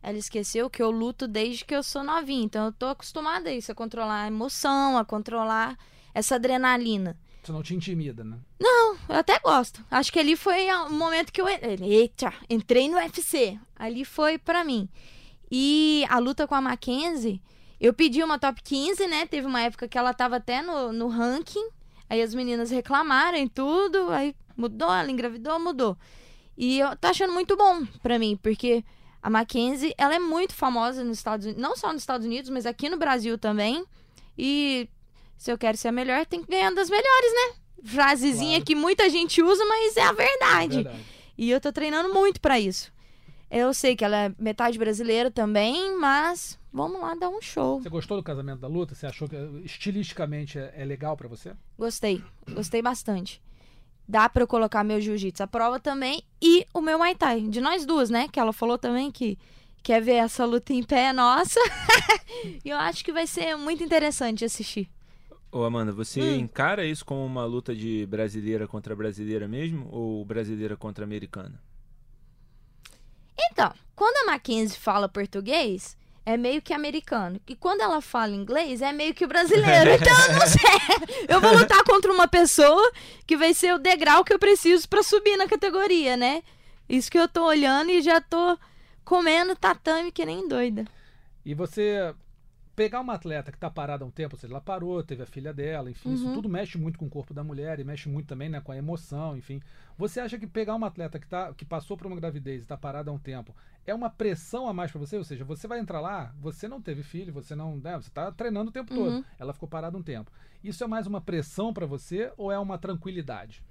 [0.00, 2.44] ela esqueceu que eu luto desde que eu sou novinha.
[2.44, 5.76] Então eu tô acostumada a isso, a controlar a emoção, a controlar
[6.14, 7.16] essa adrenalina.
[7.44, 8.38] Isso não te intimida, né?
[9.06, 9.84] Eu até gosto.
[9.90, 11.46] Acho que ali foi o momento que eu.
[11.46, 13.58] Eita, entrei no UFC.
[13.76, 14.88] Ali foi pra mim.
[15.50, 17.42] E a luta com a Mackenzie,
[17.78, 19.26] eu pedi uma top 15, né?
[19.26, 21.68] Teve uma época que ela tava até no, no ranking.
[22.08, 24.08] Aí as meninas reclamaram e tudo.
[24.10, 25.98] Aí mudou, ela engravidou, mudou.
[26.56, 28.82] E eu tô achando muito bom pra mim, porque
[29.22, 31.62] a Mackenzie, ela é muito famosa nos Estados Unidos.
[31.62, 33.84] Não só nos Estados Unidos, mas aqui no Brasil também.
[34.36, 34.88] E
[35.44, 37.56] se eu quero ser a melhor, tem que ganhar das melhores, né?
[37.84, 38.64] Frasezinha Claro.
[38.64, 40.76] que muita gente usa, mas é a verdade.
[40.76, 41.04] Verdade.
[41.36, 42.90] E eu tô treinando muito pra isso.
[43.50, 47.78] Eu sei que ela é metade brasileira também, mas vamos lá dar um show.
[47.78, 48.94] Você gostou do casamento da luta?
[48.94, 51.52] Você achou que estilisticamente é, é legal pra você?
[51.78, 53.42] Gostei, gostei bastante.
[54.08, 57.42] Dá pra eu colocar meu jiu-jitsu à prova também e o meu Muay Thai.
[57.42, 58.28] De nós duas, né?
[58.32, 59.38] Que ela falou também que
[59.82, 61.60] quer ver essa luta em pé nossa.
[62.64, 64.88] e eu acho que vai ser muito interessante assistir.
[65.54, 66.36] Ô Amanda, você Hum.
[66.40, 69.88] encara isso como uma luta de brasileira contra brasileira mesmo?
[69.92, 71.62] Ou brasileira contra americana?
[73.38, 77.40] Então, quando a Mackenzie fala português, é meio que americano.
[77.46, 79.90] E quando ela fala inglês, é meio que brasileiro.
[79.94, 81.26] Então, eu não sei.
[81.28, 82.90] Eu vou lutar contra uma pessoa
[83.24, 86.42] que vai ser o degrau que eu preciso pra subir na categoria, né?
[86.88, 88.58] Isso que eu tô olhando e já tô
[89.04, 90.84] comendo tatame que nem doida.
[91.44, 92.12] E você
[92.74, 95.26] pegar uma atleta que está parada há um tempo, ou seja, ela parou, teve a
[95.26, 96.32] filha dela, enfim, isso Uhum.
[96.32, 98.76] tudo mexe muito com o corpo da mulher e mexe muito também né, com a
[98.76, 99.60] emoção, enfim.
[99.96, 102.76] Você acha que pegar uma atleta que, tá, que passou por uma gravidez e está
[102.76, 103.54] parada há um tempo
[103.86, 105.16] é uma pressão a mais para você?
[105.16, 107.76] Ou seja, você vai entrar lá, você não teve filho, você não.
[107.76, 109.20] Né, você está treinando o tempo Uhum.
[109.20, 109.26] todo.
[109.38, 110.30] Ela ficou parada um tempo.
[110.62, 113.62] Isso é mais uma pressão para você ou é uma tranquilidade?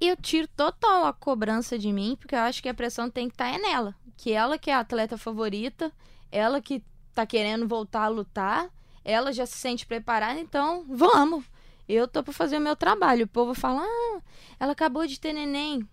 [0.00, 3.34] Eu tiro total a cobrança de mim, porque eu acho que a pressão tem que
[3.34, 3.94] estar é nela.
[4.16, 5.92] Que ela que é a atleta favorita,
[6.30, 6.82] ela que
[7.16, 8.68] tá querendo voltar a lutar,
[9.02, 11.44] ela já se sente preparada, então vamos.
[11.88, 13.24] Eu tô pra fazer o meu trabalho.
[13.24, 14.20] O povo fala, ah,
[14.60, 15.80] ela acabou de ter neném.
[15.80, 15.88] O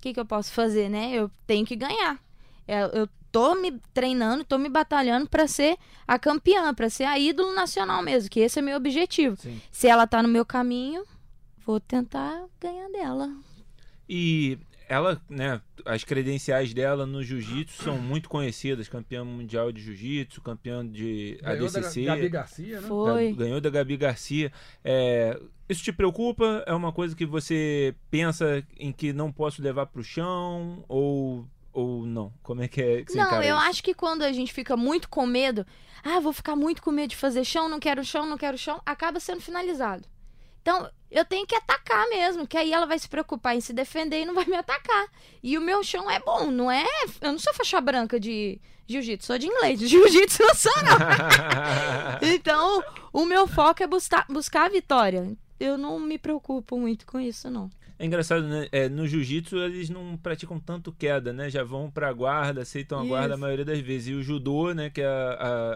[0.00, 1.12] que, que eu posso fazer, né?
[1.12, 2.18] Eu tenho que ganhar.
[2.66, 5.78] É, Eu tô me treinando, tô me batalhando pra ser
[6.08, 9.36] a campeã, pra ser a ídolo nacional mesmo, que esse é meu objetivo.
[9.36, 9.60] Sim.
[9.70, 11.04] Se ela tá no meu caminho,
[11.64, 13.30] vou tentar ganhar dela.
[14.08, 14.58] E
[14.92, 20.86] ela, né, as credenciais dela no jiu-jitsu são muito conhecidas, campeã mundial de jiu-jitsu, campeã
[20.86, 22.88] de Ganhou da ADCC, Gabi Garcia, né?
[22.88, 23.30] Foi.
[23.32, 24.52] Ga- ganhou da Gabi Garcia.
[24.84, 26.62] É, isso te preocupa?
[26.66, 32.04] É uma coisa que você pensa em que não posso levar pro chão ou ou
[32.04, 32.30] não?
[32.42, 33.66] Como é que é que Não, eu isso?
[33.66, 35.64] acho que quando a gente fica muito com medo,
[36.04, 38.78] ah, vou ficar muito com medo de fazer chão, não quero chão, não quero chão,
[38.84, 40.04] acaba sendo finalizado.
[40.60, 44.22] Então, eu tenho que atacar mesmo, que aí ela vai se preocupar em se defender
[44.22, 45.06] e não vai me atacar.
[45.42, 46.84] E o meu chão é bom, não é?
[47.20, 49.78] Eu não sou faixa branca de jiu-jitsu, sou de inglês.
[49.78, 50.98] Jiu-jitsu não sou, não.
[52.34, 55.36] então, o meu foco é buscar, buscar a vitória.
[55.60, 57.70] Eu não me preocupo muito com isso, não.
[58.02, 58.66] É engraçado, né?
[58.72, 61.48] É, no jiu-jitsu eles não praticam tanto queda, né?
[61.48, 63.40] Já vão pra guarda, aceitam a guarda a Isso.
[63.40, 64.08] maioria das vezes.
[64.08, 64.90] E o judô, né?
[64.90, 65.10] Que é a,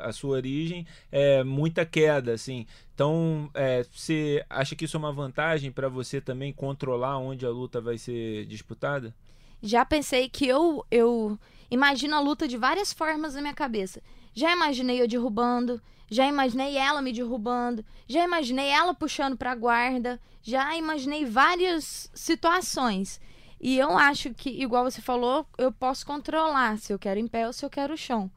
[0.03, 2.67] a, a sua origem, é muita queda, assim.
[2.93, 7.51] Então, é, você acha que isso é uma vantagem pra você também controlar onde a
[7.51, 9.15] luta vai ser disputada?
[9.63, 11.39] Já pensei que eu, eu
[11.71, 14.03] imagino a luta de várias formas na minha cabeça.
[14.35, 20.21] Já imaginei eu derrubando, já imaginei ela me derrubando, já imaginei ela puxando pra guarda,
[20.43, 23.21] já imaginei várias situações.
[23.61, 27.47] E eu acho que, igual você falou, eu posso controlar se eu quero em pé
[27.47, 28.31] ou se eu quero chão.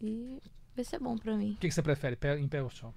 [0.00, 0.38] E
[0.76, 1.52] vai ser bom pra mim.
[1.52, 2.94] O que, que você prefere, pé, em pé ou chão?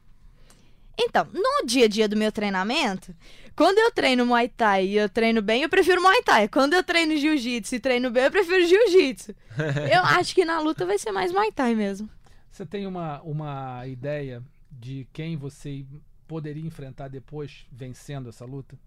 [0.97, 3.13] Então, no dia a dia do meu treinamento,
[3.55, 6.47] quando eu treino Muay Thai e eu treino bem, eu prefiro Muay Thai.
[6.47, 9.35] Quando eu treino Jiu-Jitsu e treino bem, eu prefiro Jiu-Jitsu.
[9.93, 12.09] eu acho que na luta vai ser mais Muay Thai mesmo.
[12.55, 14.41] Você tem uma, uma ideia
[14.71, 15.85] de quem você
[16.25, 18.79] poderia enfrentar depois vencendo essa luta?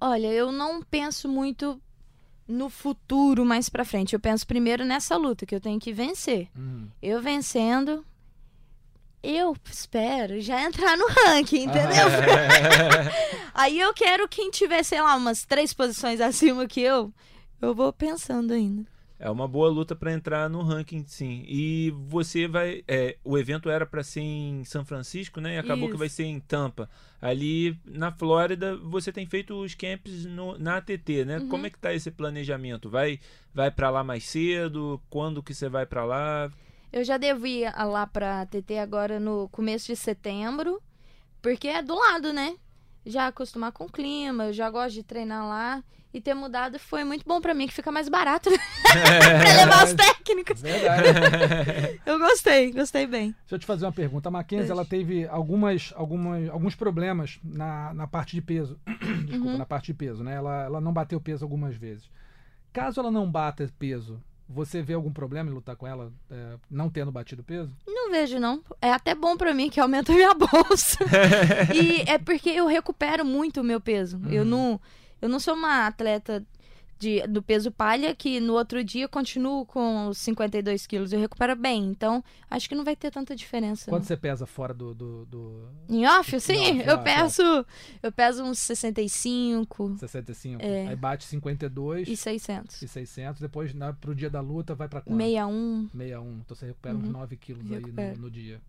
[0.00, 1.78] Olha, eu não penso muito
[2.46, 4.14] no futuro mais pra frente.
[4.14, 6.48] Eu penso primeiro nessa luta que eu tenho que vencer.
[6.56, 6.88] Hum.
[7.02, 8.02] Eu vencendo,
[9.22, 12.06] eu espero já entrar no ranking, entendeu?
[13.52, 17.12] Aí eu quero quem tiver, sei lá, umas três posições acima que eu.
[17.60, 18.86] Eu vou pensando ainda.
[19.20, 21.42] É uma boa luta pra entrar no ranking, sim.
[21.48, 22.84] E você vai.
[22.86, 25.56] é, o evento era pra ser em São Francisco, né?
[25.56, 25.98] E acabou que Isso.
[25.98, 26.88] vai ser em Tampa.
[27.20, 31.38] Ali na Flórida, você tem feito os camps no- na ATT, né?
[31.38, 31.48] Uhum.
[31.48, 32.88] Como é que tá esse planejamento?
[32.88, 33.18] Vai,
[33.52, 35.00] vai para lá mais cedo?
[35.10, 36.48] Quando que você vai pra lá?
[36.92, 40.80] Eu já devo ir a- lá pra TT agora no começo de setembro,
[41.42, 42.56] porque é do lado, né?
[43.04, 45.82] Já acostumar com o clima, eu já gosto de treinar lá.
[46.12, 48.56] E ter mudado foi muito bom pra mim, que fica mais barato né?
[49.38, 50.62] pra levar os técnicos.
[52.06, 53.30] Eu gostei, gostei bem.
[53.40, 54.28] Deixa eu te fazer uma pergunta.
[54.28, 58.78] A Mackenzie, ela teve algumas, algumas, alguns problemas na, na parte de peso.
[59.26, 59.58] Desculpa, Uhum.
[59.58, 60.34] na parte de peso, né?
[60.34, 62.10] Ela, ela não bateu peso algumas vezes.
[62.72, 64.18] Caso ela não bata peso,
[64.48, 67.70] você vê algum problema em lutar com ela é, não tendo batido peso?
[67.86, 68.62] Não vejo, não.
[68.80, 70.98] É até bom pra mim, que aumenta a minha bolsa.
[71.74, 74.18] e é porque eu recupero muito o meu peso.
[74.30, 74.80] Eu não
[75.20, 76.44] eu não sou uma atleta
[76.98, 81.12] de, do peso palha que no outro dia eu continuo com os 52 quilos.
[81.12, 81.84] Eu recupero bem.
[81.86, 83.88] Então, acho que não vai ter tanta diferença.
[83.88, 84.06] Quanto não.
[84.08, 84.92] você pesa fora do.
[84.94, 87.66] do, do Em off, sim, off, eu off, peso.
[88.02, 90.60] Eu peso uns 65 65?
[90.60, 90.88] É.
[90.88, 92.82] Aí bate 52 e 600.
[92.82, 93.40] e 600.
[93.40, 95.16] Depois, na, pro dia da luta, vai pra quanto?
[95.16, 95.88] 61.
[95.92, 96.32] 61.
[96.44, 97.12] Então você recupera uns Uhum.
[97.12, 98.60] 9 quilos aí no, no dia.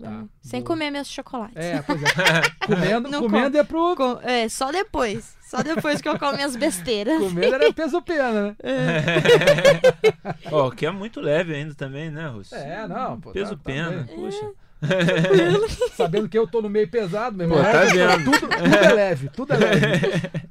[0.00, 0.66] Tá, sem boa.
[0.68, 1.56] comer meus chocolates.
[1.56, 2.06] É, pois é.
[2.66, 3.94] comendo, Não comendo é pro.
[3.96, 5.34] Com- é, só depois.
[5.42, 7.18] Só depois que eu como minhas besteiras.
[7.18, 8.56] Comendo era peso pena, né?
[10.50, 12.54] Ó, que é muito leve ainda também, né, Russo?
[12.54, 13.20] É, não.
[13.20, 14.50] Pô, Peso tá- tá pena, puxa.
[15.94, 17.58] Sabendo que eu tô no meio pesado, meu irmão.
[17.58, 18.24] Pô, tá É, vendo?
[18.24, 20.30] Tudo, tudo é leve, tudo é leve.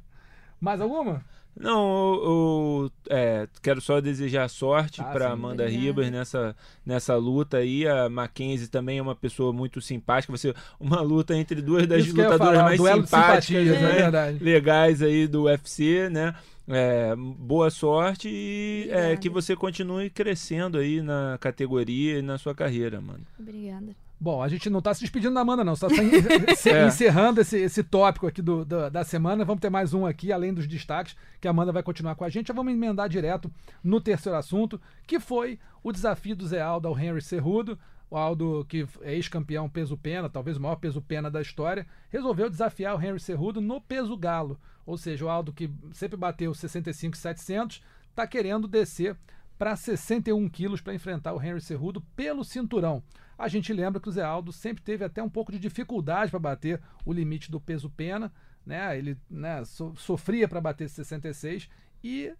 [0.60, 1.22] Mais alguma?
[1.56, 5.30] Não, eu, eu, é, quero só desejar sorte Ah, para.
[5.30, 5.84] Amanda Obrigada.
[5.84, 7.86] Ribas nessa, nessa luta aí.
[7.86, 10.32] A Mackenzie também é uma pessoa muito simpática.
[10.32, 14.00] Vai ser uma luta entre duas das Isso lutadoras falar, mais simpáticas, né?
[14.00, 16.34] é legais aí do UFC, né?
[16.66, 22.54] É, boa sorte e é, que você continue crescendo aí na categoria e na sua
[22.54, 23.24] carreira, mano.
[23.38, 23.94] Obrigada.
[24.24, 25.76] Bom, a gente não tá se despedindo da Amanda, não.
[25.76, 25.96] Só tá
[26.56, 26.86] se- É.
[26.86, 29.44] encerrando esse, esse tópico aqui do, da- da semana.
[29.44, 32.30] Vamos ter mais um aqui, além dos destaques, que a Amanda vai continuar com a
[32.30, 32.48] gente.
[32.48, 36.98] Já vamos emendar direto no terceiro assunto, que foi o desafio do Zé Aldo ao
[36.98, 37.78] Henry Cerrudo.
[38.10, 43.02] O Aldo, que é ex-campeão peso-pena, talvez o maior peso-pena da história, resolveu desafiar o
[43.02, 44.58] Henry Cerrudo no peso galo.
[44.86, 49.16] Ou seja, o Aldo, que sempre bateu 65,700, está querendo descer
[49.58, 53.02] para 61 quilos para enfrentar o Henry Cerrudo pelo cinturão.
[53.38, 56.40] A gente lembra que o Zé Aldo sempre teve até um pouco de dificuldade para
[56.40, 58.32] bater o limite do peso pena,
[58.64, 58.96] né?
[58.96, 61.68] Ele né, so- sofria para bater 66
[62.02, 62.32] e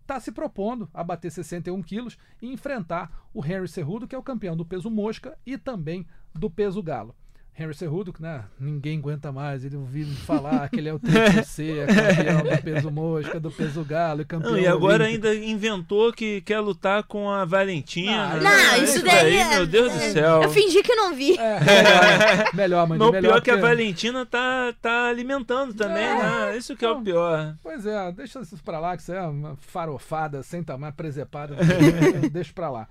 [0.00, 4.22] está se propondo a bater 61 quilos e enfrentar o Henry Cerrudo, que é o
[4.22, 7.14] campeão do peso mosca e também do peso galo.
[7.60, 11.44] Henry Cerrudo, que né, ninguém aguenta mais, ele ouviu falar que ele é o triplo
[11.44, 15.26] C, é campeão do peso mosca, do peso galo e campeão Não, e agora olímpico.
[15.26, 18.32] ainda inventou que quer lutar com a Valentina.
[18.32, 18.42] Ah, né?
[18.44, 20.42] Não, isso daí é- meu Deus do céu.
[20.44, 21.36] Eu fingi que não vi.
[21.36, 25.74] É, melhor, melhor, Mandy, Mas o melhor pior é que a Valentina tá, tá alimentando
[25.74, 26.14] também, É.
[26.22, 26.56] né?
[26.56, 27.02] Isso que é o Não.
[27.02, 27.56] pior.
[27.62, 31.56] Pois é, deixa isso pra lá, que isso é uma farofada sem tamanho, presepada.
[32.30, 32.86] deixa pra lá.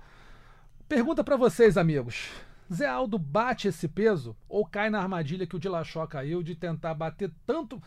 [0.86, 2.26] Pergunta pra vocês, amigos.
[2.72, 6.94] Zé Aldo bate esse peso ou cai na armadilha que o Dilachó caiu de tentar
[6.94, 7.82] bater tanto.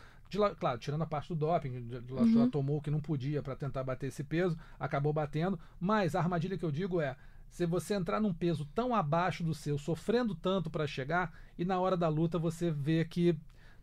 [0.59, 3.83] Claro, tirando a parte do doping, o Dilachó tomou o que não podia para tentar
[3.83, 5.59] bater esse peso, acabou batendo.
[5.79, 7.15] Mas a armadilha que eu digo é.
[7.49, 11.77] Se você entrar num peso tão abaixo do seu, sofrendo tanto para chegar, e na
[11.81, 13.37] hora da luta você vê que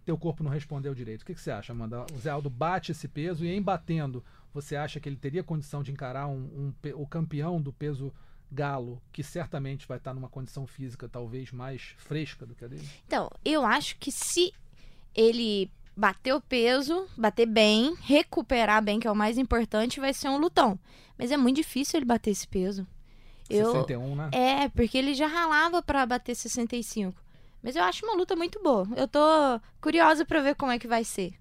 [0.06, 1.20] teu corpo não respondeu direito.
[1.20, 2.06] O que, que você acha, Amanda?
[2.14, 4.24] O Zé Aldo bate esse peso e em batendo,
[4.54, 8.10] você acha que ele teria condição de encarar um, um o campeão do peso
[8.50, 12.88] galo, que certamente vai estar numa condição física talvez mais fresca do que a dele?
[13.06, 14.52] Então, eu acho que se
[15.14, 20.28] ele bater o peso, bater bem, recuperar bem, que é o mais importante, vai ser
[20.28, 20.78] um lutão.
[21.18, 22.86] Mas é muito difícil ele bater esse peso.
[23.50, 24.30] Eu, 61, né?
[24.32, 27.20] É, porque ele já ralava pra bater 65.
[27.62, 28.86] Mas eu acho uma luta muito boa.
[28.96, 29.20] Eu tô
[29.80, 31.34] curiosa pra ver como é que vai ser.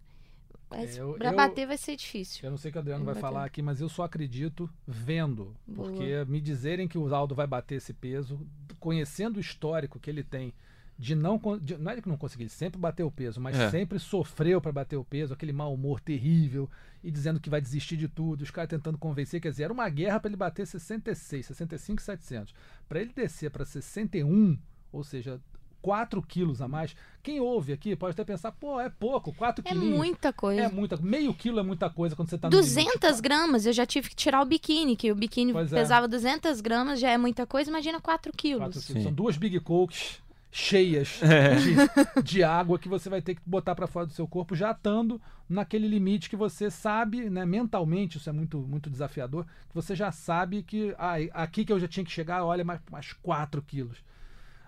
[0.70, 2.42] Mas É, eu- bater vai ser difícil.
[2.44, 3.30] Eu não sei o que o Adriano vai bateu.
[3.30, 5.56] falar aqui, mas eu só acredito vendo.
[5.66, 5.90] Boa.
[5.90, 8.40] Porque me dizerem que o Aldo vai bater esse peso,
[8.80, 10.54] conhecendo o histórico que ele tem
[11.00, 11.40] de não.
[11.62, 13.70] de- não é que não conseguir, ele sempre bateu o peso, mas É.
[13.70, 16.68] sempre sofreu para bater o peso, aquele mau humor terrível,
[17.04, 19.88] e dizendo que vai desistir de tudo, os caras tentando convencer, quer dizer, era uma
[19.90, 22.54] guerra para ele bater 66, 65 700.
[22.90, 24.58] Para ele descer para 61,
[24.92, 25.40] ou seja,
[25.88, 29.70] 4 quilos a mais, quem ouve aqui pode até pensar, pô, é pouco, 4 É
[29.72, 29.96] quilinhos.
[29.98, 30.62] muita coisa.
[30.64, 32.76] É muita, meio quilo é muita coisa quando você tá no limite.
[33.00, 35.76] 200 gramas, eu já tive que tirar o biquíni, que o biquíni Pois é.
[35.78, 38.86] pesava 200 gramas, já é muita coisa, imagina 4 Quatro quilos.
[38.86, 38.86] quilos.
[38.86, 39.04] Sim.
[39.04, 40.22] São duas Big Cokes
[40.52, 41.56] cheias É.
[41.56, 44.72] de, de água que você vai ter que botar para fora do seu corpo, já
[44.72, 49.96] estando naquele limite que você sabe, né, mentalmente, isso é muito, muito desafiador, que você
[49.96, 53.62] já sabe que ah, aqui que eu já tinha que chegar, olha, mais, mais 4
[53.62, 54.06] quilos.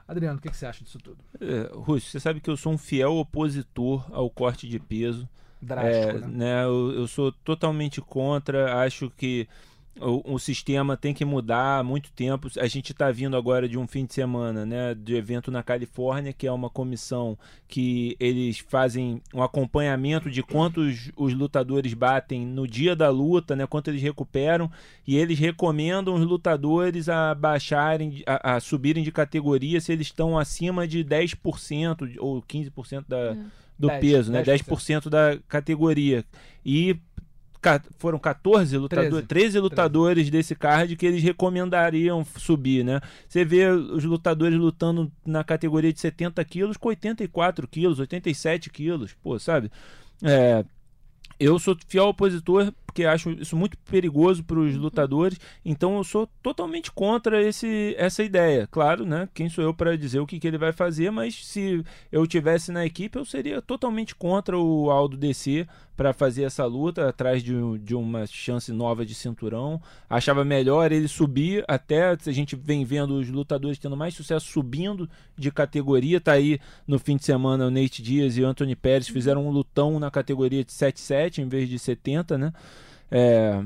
[0.10, 1.18] Adriano, o que, que você acha disso tudo?
[1.39, 5.30] É, Russo, você sabe que eu sou um fiel opositor ao corte de peso.
[5.62, 6.28] Drástico, É, né?
[6.28, 9.47] né, eu, eu sou totalmente contra, acho que
[9.99, 12.49] o, o sistema tem que mudar há muito tempo.
[12.57, 16.33] A gente está vindo agora de um fim de semana, né, de evento na Califórnia,
[16.33, 17.37] que é uma comissão
[17.67, 23.67] que eles fazem um acompanhamento de quantos os lutadores batem no dia da luta, né,
[23.67, 24.71] quanto eles recuperam,
[25.05, 30.37] e eles recomendam os lutadores a baixarem, a, a subirem de categoria se eles estão
[30.37, 33.35] acima de 10% ou 15% da,
[33.79, 34.63] do 10, peso, né, 10%.
[34.65, 36.25] 10% da categoria.
[36.65, 36.97] E
[37.97, 39.28] foram 14 lutadores, 13.
[39.28, 43.01] 13 lutadores desse card que eles recomendariam subir, né?
[43.28, 49.14] Você vê os lutadores lutando na categoria de 70 quilos com 84 quilos, 87 quilos,
[49.22, 49.72] pô, sabe?
[50.24, 50.64] É,
[51.39, 56.27] eu sou fiel opositor porque acho isso muito perigoso para os lutadores, então eu sou
[56.43, 58.67] totalmente contra esse, essa ideia.
[58.67, 59.29] Claro, né?
[59.33, 62.71] Quem sou eu para dizer o que, que ele vai fazer, mas se eu tivesse
[62.71, 67.53] na equipe, eu seria totalmente contra o Aldo descer para fazer essa luta atrás de,
[67.79, 69.81] de uma chance nova de cinturão.
[70.09, 75.09] Achava melhor ele subir, até a gente vem vendo os lutadores tendo mais sucesso subindo
[75.37, 76.21] de categoria.
[76.21, 79.51] Tá aí no fim de semana o Nate Diaz e o Anthony Pérez fizeram um
[79.51, 82.53] lutão na categoria de 7-7 em vez de 70, né?
[83.12, 83.62] É,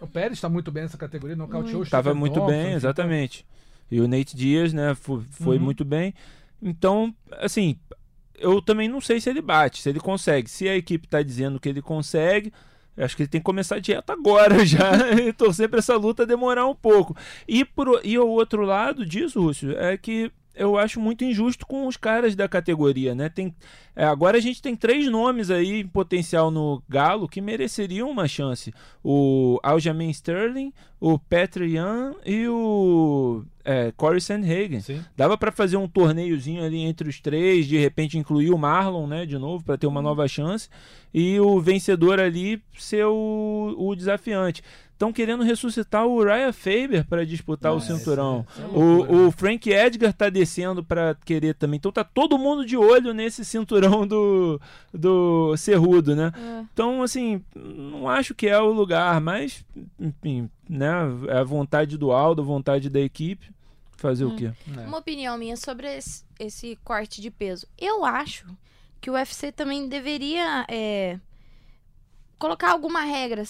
[0.00, 3.46] O Pérez está muito bem nessa categoria, nocauteou o Estava muito Thompson, bem, enfim, exatamente.
[3.90, 5.62] E o Nate Diaz, né, fo- foi, Uhum.
[5.64, 6.12] muito bem.
[6.60, 7.76] Então, assim,
[8.38, 10.50] eu também não sei se ele bate, se ele consegue.
[10.50, 12.52] Se a equipe está dizendo que ele consegue,
[12.96, 15.96] eu acho que ele tem que começar a dieta agora já e torcer para essa
[15.96, 17.16] luta demorar um pouco.
[17.46, 21.86] E, por, e o outro lado disso, Rússio, é que eu acho muito injusto com
[21.86, 23.28] os caras da categoria, né?
[23.28, 23.54] Tem,
[23.96, 28.28] é, agora a gente tem três nomes aí em potencial no Galo que mereceriam uma
[28.28, 34.80] chance: o Aljamain Sterling, o Petr Yan e o é, Corey Sandhagen.
[34.80, 35.02] Sim.
[35.16, 39.24] Dava pra fazer um torneiozinho ali entre os três, de repente incluir o Marlon, né,
[39.24, 40.68] de novo, pra ter uma nova chance,
[41.12, 44.62] e o vencedor ali ser o, o desafiante.
[44.94, 48.46] Estão querendo ressuscitar o Ryan Faber para disputar o Nossa, cinturão.
[48.56, 49.18] é loucura, né?
[49.18, 51.78] O, o Frank Edgar tá descendo para querer também.
[51.78, 54.60] Então tá todo mundo de olho nesse cinturão do,
[54.92, 56.32] do Cerrudo, né?
[56.36, 56.64] É.
[56.72, 59.64] Então, assim, não acho que é o lugar, mas,
[59.98, 60.92] enfim, né?
[61.26, 63.52] É a vontade do Aldo, a vontade da equipe.
[63.96, 64.52] Fazer o quê?
[64.76, 64.80] É.
[64.86, 67.66] Uma opinião minha sobre esse, esse corte de peso.
[67.76, 68.46] Eu acho
[69.00, 71.18] que o UFC também deveria é,
[72.38, 73.42] colocar alguma regra.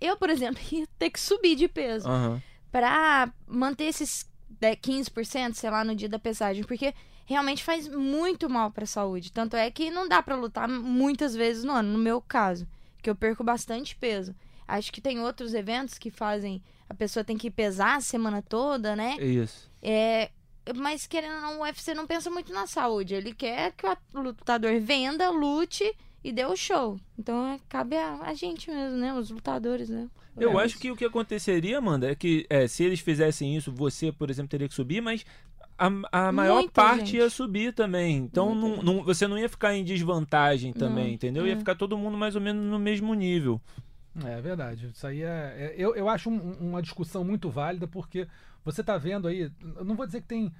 [0.00, 2.42] Eu, por exemplo, ia ter que subir de peso Aham.
[2.70, 6.94] pra manter esses né, 15%, sei lá, no dia da pesagem, porque
[7.26, 9.32] realmente faz muito mal pra saúde.
[9.32, 12.66] Tanto é que não dá pra lutar muitas vezes no ano, no meu caso,
[13.02, 14.34] que eu perco bastante peso.
[14.66, 18.96] Acho que tem outros eventos que fazem a pessoa tem que pesar a semana toda,
[18.96, 19.16] né?
[19.18, 19.70] Isso.
[19.82, 20.30] É,
[20.74, 23.14] mas querendo ou não, o UFC não pensa muito na saúde.
[23.14, 26.98] Ele quer que o lutador venda, lute e o show.
[27.18, 29.14] Então é, cabe a, a gente mesmo, né?
[29.14, 30.08] Os lutadores, né?
[30.38, 33.72] Eu É, acho que o que aconteceria, Amanda, é que é, se eles fizessem isso,
[33.72, 35.24] você, por exemplo, teria que subir, mas
[35.78, 35.90] a,
[36.28, 37.16] a maior Muita parte gente.
[37.16, 38.16] ia subir também.
[38.18, 41.46] Então não, não- você não ia ficar em desvantagem também, Não, entendeu?
[41.46, 41.56] Ia é.
[41.56, 43.60] ficar todo mundo mais ou menos no mesmo nível.
[44.24, 44.88] É verdade.
[44.92, 45.26] Isso aí é.
[45.56, 48.26] é- eu, eu acho um- uma discussão muito válida, porque
[48.64, 49.50] você está vendo aí.
[49.76, 50.52] Eu não vou dizer que tem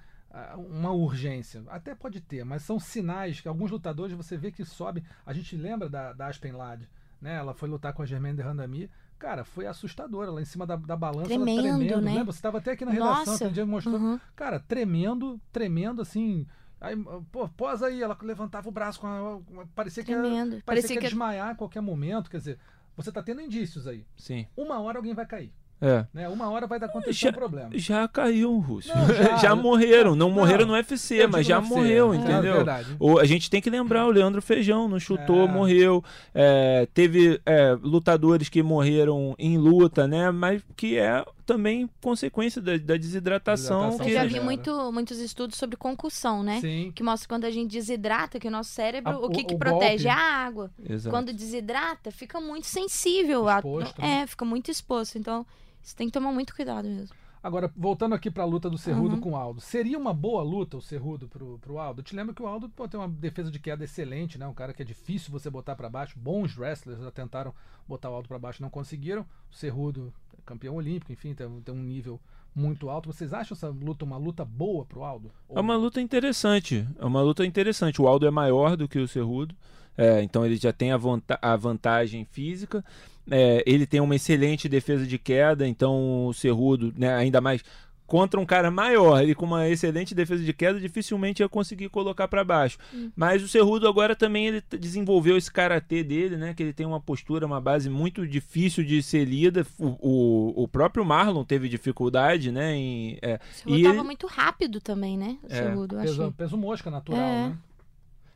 [0.57, 1.62] uma urgência.
[1.68, 5.03] Até pode ter, mas são sinais que alguns lutadores você vê que sobem.
[5.24, 6.89] A gente lembra da, da Aspen Ladd,
[7.20, 7.37] né?
[7.37, 8.91] Ela foi lutar com a Germaine de Randami.
[9.18, 11.33] Cara, foi assustadora lá em cima da, da balança.
[11.33, 12.14] ela Tremendo, tremendo, né?
[12.14, 12.33] Lembra?
[12.33, 13.51] Você estava até aqui na redação, Nossa.
[13.51, 13.97] dia mostrou.
[13.99, 14.20] Uhum.
[14.37, 16.47] Cara, tremendo, tremendo assim.
[16.81, 16.95] Aí,
[17.33, 19.41] pô, posa aí, ela levantava o braço com a.
[19.43, 20.51] com a- parecia que ia, Tremendo.
[20.51, 22.31] parecia, Parecia que ia que- desmaiar a qualquer momento.
[22.31, 22.59] Quer dizer,
[22.97, 24.07] você tá tendo indícios aí.
[24.16, 24.47] Sim.
[24.57, 25.53] Uma hora alguém vai cair.
[25.81, 26.05] É.
[26.12, 26.29] Né?
[26.29, 27.70] Uma hora vai dar acontecer Já- um problema.
[27.74, 28.89] Já caiu o russo.
[28.89, 29.37] Não, já.
[29.39, 30.16] já, morreram.
[30.16, 32.53] Não, Não, morreram no UFC, mas já UFC, morreu, é, entendeu?
[32.53, 32.97] É verdade.
[32.99, 35.49] O- a gente tem que lembrar o Leandro Feijão, não chutou, É.
[35.49, 36.03] morreu.
[36.35, 40.31] É, teve é, lutadores que morreram em luta, né?
[40.31, 43.87] Mas que é também consequência da, da desidratação.
[43.91, 46.61] Desidratação que Eu já vi muito, muitos estudos sobre concussão, né?
[46.61, 46.93] Sim.
[46.95, 49.55] Que mostra quando a gente desidrata, que o nosso cérebro, A- o que, o- que
[49.55, 50.05] o protege?
[50.05, 50.07] golpe.
[50.09, 50.70] É a água.
[50.89, 51.14] Exato.
[51.14, 53.49] Quando desidrata, fica muito sensível.
[53.49, 54.20] a- Exposto, né?
[54.22, 55.16] é, fica muito exposto.
[55.16, 55.47] Então,
[55.89, 57.14] você tem que tomar muito cuidado mesmo.
[57.41, 59.20] Agora, voltando aqui pra luta do Cerrudo Uhum.
[59.20, 59.61] com o Aldo.
[59.61, 62.01] Seria uma boa luta o Cerrudo pro, pro Aldo?
[62.01, 64.47] Eu te lembro que o Aldo pô, tem uma defesa de queda excelente, né?
[64.47, 66.18] Um cara que é difícil você botar pra baixo.
[66.18, 67.55] Bons wrestlers já tentaram
[67.86, 69.22] botar o Aldo pra baixo, não conseguiram.
[69.53, 72.20] O Cerrudo é campeão olímpico, enfim, tem, tem um nível
[72.53, 73.12] muito alto.
[73.12, 75.30] Vocês acham essa luta uma luta boa pro Aldo?
[75.49, 76.84] É uma luta interessante.
[76.99, 78.03] É uma luta interessante.
[78.03, 79.55] O Aldo é maior do que o Cerrudo.
[79.97, 82.84] é, então ele já tem a, vanta- a vantagem física.
[83.31, 85.66] É, ele tem uma excelente defesa de queda.
[85.66, 87.62] Então o Cerrudo, né, ainda mais
[88.07, 92.26] contra um cara maior e com uma excelente defesa de queda, dificilmente ia conseguir colocar
[92.26, 92.79] para baixo.
[93.14, 96.55] Mas o Cerrudo agora também ele desenvolveu esse karatê dele, né?
[96.55, 99.66] Que ele tem uma postura, uma base muito difícil de ser lida.
[99.79, 102.74] O, o, o próprio Marlon teve dificuldade, né?
[102.74, 105.37] Em, é, O Cerrudo E tava ele- muito rápido também, né?
[105.43, 106.33] O É, Cerrudo, Peso, achei.
[106.35, 107.49] peso mosca natural, É.
[107.51, 107.59] né?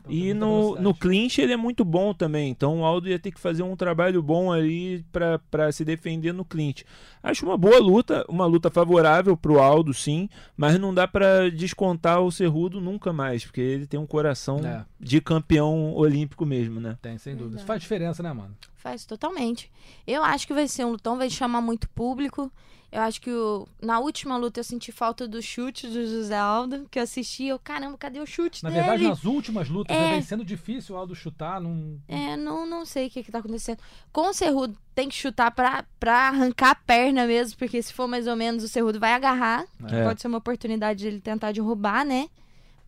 [0.04, 2.50] Então, E no, no clinch ele é muito bom também.
[2.50, 6.32] Então o Aldo ia ter que fazer um trabalho bom ali pra- pra se defender
[6.32, 6.84] no clinch.
[7.22, 10.28] Acho uma boa luta, uma luta favorável pro Aldo, sim.
[10.56, 14.84] Mas não dá pra descontar o Cerrudo nunca mais, porque ele tem um coração É.
[15.00, 16.98] de campeão olímpico mesmo, né?
[17.00, 17.62] Tem, sem dúvida.
[17.62, 18.56] Faz diferença, né, mano?
[18.76, 19.70] Faz totalmente.
[20.06, 22.50] Eu acho que vai ser um lutão, vai chamar muito público.
[22.92, 26.86] Eu acho que o- na última luta eu senti falta do chute do José Aldo,
[26.90, 27.46] que eu assisti.
[27.46, 28.82] Eu, caramba, cadê o chute Na dele?
[28.82, 29.98] verdade, nas últimas lutas, É.
[30.00, 31.58] né, vem sendo difícil o Aldo chutar.
[31.58, 31.98] Não...
[32.06, 33.78] É, não, não sei o que, que tá acontecendo.
[34.12, 38.06] Com o Cerrudo tem que chutar pra, pra arrancar a perna mesmo, porque se for
[38.06, 39.64] mais ou menos, o Cerrudo vai agarrar.
[39.88, 40.04] que É.
[40.04, 42.28] Pode ser uma oportunidade de ele tentar derrubar, né?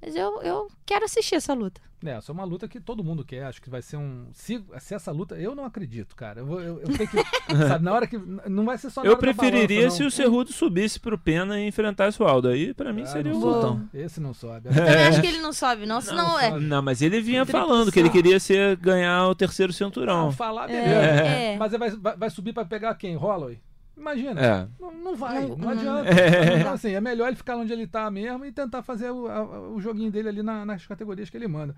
[0.02, 1.80] Mas eu, eu quero assistir essa luta.
[2.04, 3.44] É, essa é uma luta que todo mundo quer.
[3.44, 4.26] Acho que vai ser um.
[4.32, 5.34] Se, se essa luta.
[5.36, 6.40] Eu não acredito, cara.
[6.40, 7.16] Eu, eu, eu tenho que.
[7.68, 8.16] sabe, na hora que.
[8.48, 11.18] Não vai ser só na Eu hora da preferiria balança, se o Cerrudo subisse pro
[11.18, 12.48] Pena e enfrentasse o Aldo.
[12.48, 13.88] Aí pra mim Ah, seria um lutão.
[13.92, 14.68] Esse não sobe.
[14.74, 16.50] Também acho que ele não sobe, não, senão Não é.
[16.50, 16.64] sobe.
[16.64, 20.32] Não, mas ele vinha falando que ele queria ser, ganhar o terceiro Não, cinturão.
[20.32, 20.90] falar, beleza.
[20.90, 21.56] É, é.
[21.56, 23.16] Mas vai, vai, vai subir pra pegar quem?
[23.16, 23.58] Holloway?
[23.96, 24.40] Imagina.
[24.40, 24.68] É.
[24.80, 26.08] Não, não vai, não, Não- adianta.
[26.10, 26.58] É.
[26.60, 29.70] Então, assim, é melhor ele ficar onde ele tá mesmo e tentar fazer o, a-
[29.70, 31.74] o joguinho dele ali na- nas categorias que ele manda.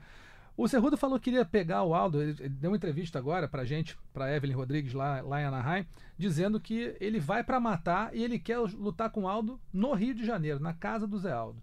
[0.57, 3.67] O Cerrudo falou que queria pegar o Aldo, ele, ele deu uma entrevista agora pra
[3.67, 5.87] gente, pra Evelyn Rodrigues lá, lá em Anaheim,
[6.17, 10.15] dizendo que ele vai pra matar e ele quer lutar com o Aldo no Rio
[10.15, 11.61] de Janeiro, na casa do Zé Aldo.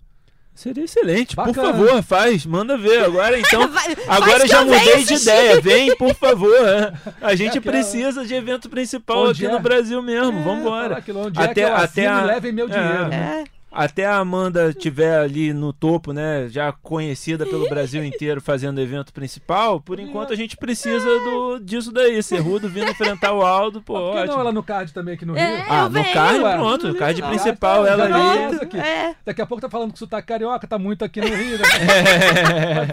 [0.55, 1.35] Seria excelente.
[1.35, 1.73] Por Bacana.
[1.73, 3.03] favor, faz, manda ver.
[3.05, 3.67] Agora então.
[3.67, 5.59] Vai- Agora já mudei de ideia.
[5.59, 6.53] Vem, por favor.
[6.55, 6.93] é.
[7.21, 9.55] A gente aquela- precisa de evento principal Onde aqui é?
[9.57, 10.31] no Brasil mesmo.
[10.31, 10.97] Falar Vambora.
[10.97, 12.69] aquilo, onde é que Até- eu até assino a- levem meu É.
[12.69, 13.07] dinheiro.
[13.09, 13.43] né?
[13.49, 13.52] É.
[13.73, 16.47] Até a Amanda estiver ali no topo, né?
[16.49, 19.81] Já conhecida pelo Brasil inteiro fazendo evento principal.
[19.81, 22.21] Por enquanto a gente precisa do, disso daí.
[22.21, 25.35] Cerrudo vindo enfrentar o Aldo, pô, Por que não ela no card também aqui no
[25.35, 25.55] É.
[25.57, 25.65] Rio?
[25.69, 26.13] Ah, Eu no venho.
[26.13, 26.87] card, Ué, pronto.
[26.87, 28.57] no O card principal, tá, ela ali.
[28.67, 28.77] tá.
[28.77, 29.15] É.
[29.25, 31.57] Daqui a pouco tá falando que sotaque carioca, tá muito aqui no Rio.
[31.57, 31.65] Né?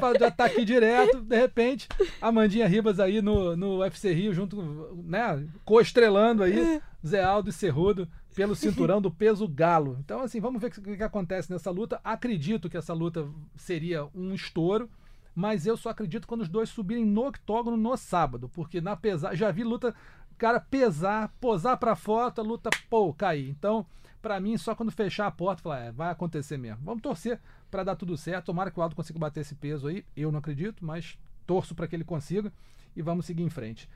[0.01, 1.89] Fa- Já tá aqui direto, de repente,
[2.21, 7.51] a Mandinha Ribas aí no, no UFC Rio, junto, com, né, co-estrelando aí, Zé Aldo
[7.51, 8.07] e Cerrudo,
[8.41, 9.99] pelo cinturão do peso galo.
[10.01, 12.01] Então, assim, vamos ver o que, que acontece nessa luta.
[12.03, 14.89] Acredito que essa luta seria um estouro,
[15.35, 19.35] mas eu só acredito quando os dois subirem no octógono no sábado, porque na pesar,
[19.35, 19.95] já vi luta,
[20.39, 23.51] cara pesar, posar pra foto, a luta, pô, cair.
[23.51, 23.85] Então,
[24.23, 26.83] pra mim, só quando fechar a porta, falar, é, vai acontecer mesmo.
[26.83, 27.39] Vamos torcer
[27.71, 28.47] pra dar tudo certo.
[28.47, 30.03] Tomara que o Aldo consiga bater esse peso aí.
[30.17, 32.51] Eu não acredito, mas torço pra que ele consiga
[32.97, 33.87] e vamos seguir em frente.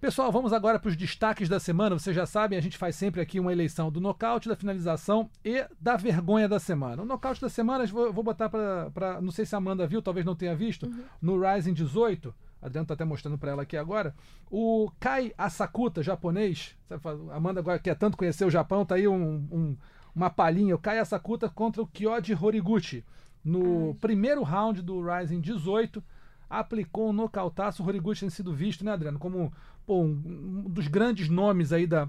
[0.00, 1.98] Pessoal, vamos agora para os destaques da semana.
[1.98, 5.62] Vocês já sabem, a gente faz sempre aqui uma eleição do nocaute, da finalização e
[5.78, 7.02] da vergonha da semana.
[7.02, 9.20] O nocaute da semana, eu vou, botar para.
[9.20, 10.90] Não sei se a Amanda viu, talvez não tenha visto.
[11.20, 14.14] No Rising 18, Adriano está até mostrando para ela aqui agora.
[14.50, 16.74] O Kai Asakuta, japonês.
[16.88, 19.76] sabe, A Amanda agora quer tanto conhecer o Japão, tá aí um, um,
[20.14, 20.74] uma palhinha.
[20.74, 23.04] O Kaya Sakuta contra o Kyoji Horiguchi.
[23.44, 26.02] No primeiro round do Rising 18,
[26.50, 27.82] aplicou um nocautaço.
[27.82, 29.52] O Horiguchi tem sido visto, né, Adriano, como
[29.90, 32.08] pô, um, um dos grandes nomes aí da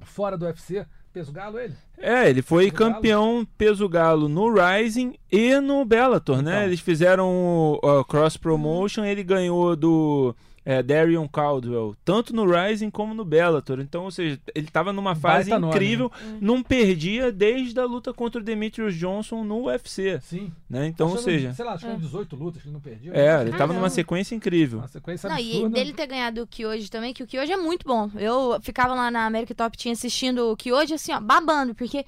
[0.00, 0.86] fora do UFC.
[1.12, 1.74] Peso galo ele?
[1.98, 6.52] É, ele foi Peso campeão peso galo no Rising e no Bellator, né?
[6.52, 6.62] Então.
[6.62, 10.34] Eles fizeram o, o cross promotion, ele ganhou do
[10.70, 13.80] é, Darion Caldwell, tanto no Rising como no Bellator.
[13.80, 18.14] Então, ou seja, ele estava numa fase Baita nome, incrível, não perdia desde a luta
[18.14, 20.52] contra o Demetrius Johnson no UFC, Sim.
[20.68, 20.86] né?
[20.86, 22.72] Então, ou Acho que eram, seja, Sei lá, acho que eram 18 lutas que ele
[22.74, 23.10] não perdia.
[23.12, 23.74] é, ele estava Caramba.
[23.74, 24.78] numa sequência incrível.
[24.78, 25.74] Uma sequência Não, e absurda.
[25.74, 28.08] dele ter ganhado o Kyoji também, que o Kyoji é muito bom.
[28.14, 32.04] Eu ficava lá na American Top Team assistindo o Kyoji, assim, ó, babando, porque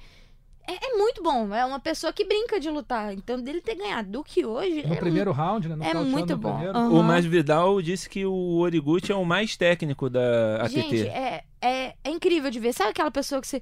[0.67, 1.53] é, é muito bom.
[1.53, 3.13] É uma pessoa que brinca de lutar.
[3.13, 5.75] Então, dele ter ganhado do Kyoji No é primeiro round, né?
[5.75, 6.67] é nocauteando muito no bom.
[6.69, 6.89] Aham.
[6.89, 10.71] O Masvidal disse que o Origuchi é o mais técnico da ATT.
[10.73, 12.73] Gente, é, é, é incrível de ver.
[12.73, 13.61] Sabe aquela pessoa que você.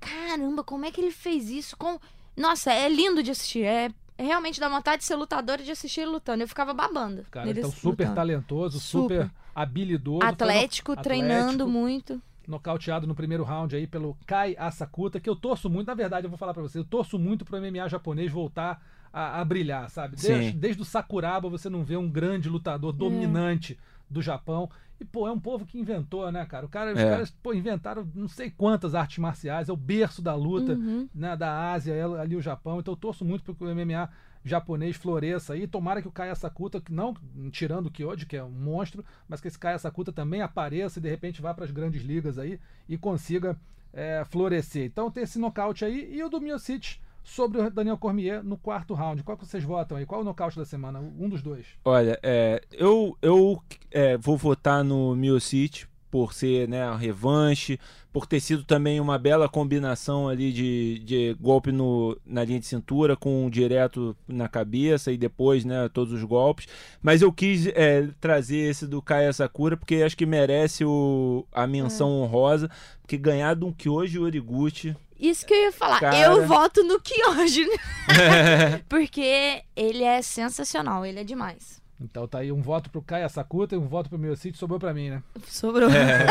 [0.00, 1.76] Caramba, como é que ele fez isso?
[1.76, 1.98] Com...
[2.36, 3.64] Nossa, é lindo de assistir.
[3.64, 6.42] É, é realmente dá vontade de ser lutador e de assistir ele lutando.
[6.42, 7.24] Eu ficava babando.
[7.30, 8.14] Cara, então super lutando.
[8.14, 9.30] talentoso, super, Super.
[9.54, 10.18] habilidoso.
[10.20, 12.22] no- Atlético, treinando atlético, muito.
[12.50, 16.30] Nocauteado no primeiro round aí pelo Kai Asakuta, que eu torço muito, na verdade, eu
[16.30, 18.82] vou falar pra você, eu torço muito pro MMA japonês voltar
[19.12, 20.16] a, a brilhar, sabe?
[20.16, 23.78] Desde, desde o Sakuraba você não vê um grande lutador dominante
[24.08, 24.68] do Japão.
[25.00, 26.66] E, pô, é um povo que inventou, né, cara?
[26.66, 27.08] O cara os É.
[27.08, 31.08] caras, pô, inventaram não sei quantas artes marciais, é o berço da luta, Uhum.
[31.14, 32.80] né, da Ásia, é ali o Japão.
[32.80, 34.10] Então eu torço muito para que o MMA
[34.44, 35.66] japonês floresça aí.
[35.66, 37.14] Tomara que o Kaya Sakuta, não
[37.50, 41.02] tirando o Kyoji, que é um monstro, mas que esse Kaya Sakuta também apareça e
[41.02, 43.58] de repente vá para as grandes ligas aí e consiga
[43.92, 44.84] é, florescer.
[44.84, 48.94] Então tem esse nocaute aí e o do Miocic sobre o Daniel Cormier no quarto
[48.94, 49.22] round.
[49.22, 50.06] Qual que vocês votam aí?
[50.06, 51.00] Qual é o nocaute da semana?
[51.00, 51.66] Um dos dois.
[51.84, 57.78] Olha, é, eu, eu é, vou votar no Miocic por ser né, a revanche,
[58.12, 62.66] por ter sido também uma bela combinação ali de, de golpe no, na linha de
[62.66, 66.66] cintura com um direto na cabeça e depois né, todos os golpes.
[67.00, 71.66] Mas eu quis é, trazer esse do Kaya Sakura porque acho que merece o, a
[71.66, 72.68] menção honrosa,
[73.00, 76.00] porque ganhar de um Kyoji Origuchi Isso que eu ia falar.
[76.00, 76.18] Cara.
[76.18, 77.66] Eu voto no Kyoji.
[77.66, 78.82] né?
[78.88, 81.79] Porque ele é sensacional, ele é demais.
[82.00, 84.56] Então tá aí um voto pro Kaya Sakuta e um voto pro Miocic.
[84.56, 85.22] Sobrou para mim, né?
[85.44, 85.90] Sobrou.
[85.90, 86.24] é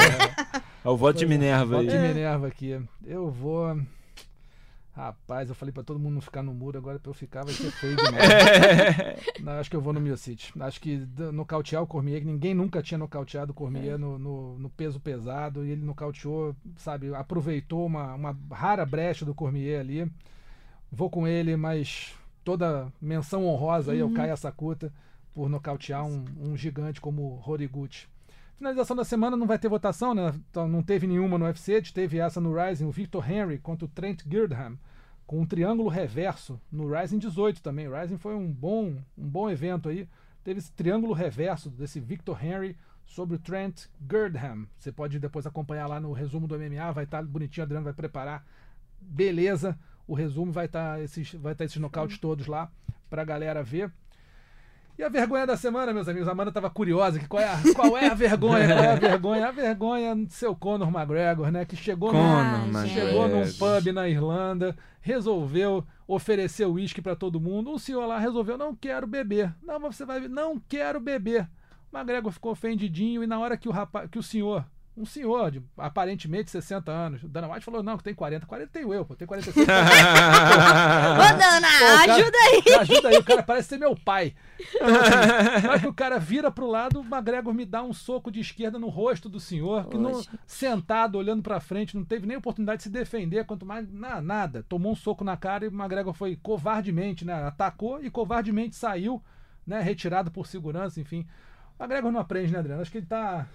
[0.89, 1.87] o voto de Minerva Voto aí.
[1.89, 2.81] de Minerva aqui.
[3.05, 3.79] Eu vou.
[4.95, 7.53] Rapaz, eu falei pra todo mundo não ficar no muro, agora pra eu ficar vai
[7.53, 8.21] ser feio demais.
[9.39, 10.51] não, acho que eu vou no Miocic.
[10.59, 14.59] Acho que d- nocautear o Cormier, que ninguém nunca tinha nocauteado o Cormier no, no,
[14.59, 20.11] no peso pesado, e ele nocauteou, sabe, aproveitou uma, uma rara brecha do Cormier ali.
[20.91, 22.13] Vou com ele, mas
[22.43, 24.91] toda menção honrosa aí ao Kaya Sakuta
[25.39, 28.09] por nocautear um, um gigante como Horiguchi.
[28.57, 30.35] Finalização da semana não vai ter votação, né?
[30.51, 33.87] Então, não teve nenhuma no UFC, teve essa no Rising, o Victor Henry contra o
[33.87, 34.77] Trent Girdham,
[35.25, 37.87] com um triângulo reverso no Rising 18 também.
[37.87, 40.09] O Rising foi um bom, um bom evento aí.
[40.43, 42.75] Teve esse triângulo reverso desse Victor Henry
[43.05, 44.67] sobre o Trent Girdham.
[44.77, 47.93] Você pode depois acompanhar lá no resumo do MMA, vai estar bonitinho, o Adriano vai
[47.93, 48.45] preparar.
[48.99, 52.69] Beleza, o resumo vai estar esses, vai estar esses nocautes todos lá
[53.09, 53.89] pra galera ver.
[54.99, 57.57] E a vergonha da semana, meus amigos, a Amanda estava curiosa, que qual é, a,
[57.73, 59.47] qual é a vergonha, qual é a vergonha?
[59.47, 62.95] A vergonha do seu Conor McGregor, né, que chegou, Conor num, gente.
[62.95, 67.71] chegou num pub na Irlanda, resolveu oferecer uísque para todo mundo.
[67.71, 69.55] O senhor lá resolveu, não quero beber.
[69.63, 71.49] Não, mas você vai, não quero beber.
[71.93, 74.65] O McGregor ficou ofendidinho e na hora que o rapaz, que o senhor
[74.99, 77.23] um senhor de aparentemente 60 anos.
[77.23, 78.45] O Dana White falou: não, que tem 40.
[78.45, 79.65] 40 tenho eu, pô, tem 46.
[79.67, 82.63] Ô, Dana, Pô, ajuda aí.
[82.81, 84.33] Ajuda aí, o cara parece ser meu pai.
[84.75, 87.93] Então, assim, na hora que o cara vira pro lado, o McGregor me dá um
[87.93, 92.27] soco de esquerda no rosto do senhor, que não, sentado, olhando pra frente, não teve
[92.27, 94.65] nem oportunidade de se defender, quanto mais na- nada.
[94.67, 97.33] Tomou um soco na cara e o McGregor foi covardemente, né?
[97.47, 99.21] Atacou e covardemente saiu,
[99.65, 99.79] né?
[99.81, 101.25] Retirado por segurança, enfim.
[101.77, 102.81] O McGregor não aprende, né, Adriano?
[102.81, 103.47] Acho que ele tá.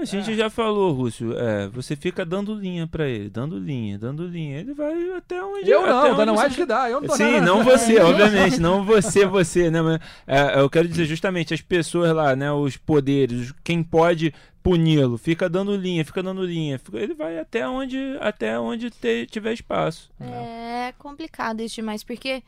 [0.00, 4.26] A gente já falou, Rússio, é, você fica dando linha pra ele, dando linha, dando
[4.26, 4.58] linha.
[4.58, 6.90] Ele vai até onde Eu não, onde Dana você- White que dá.
[6.90, 9.80] Eu não tô Sim, não você, obviamente, não você, você, né?
[9.82, 12.50] Mas, é, eu quero dizer justamente as pessoas lá, né?
[12.52, 17.98] Os poderes, quem pode puni-lo, fica dando linha, fica dando linha, ele vai até onde,
[18.20, 20.08] até onde te- tiver espaço.
[20.20, 22.42] É complicado isso demais, porque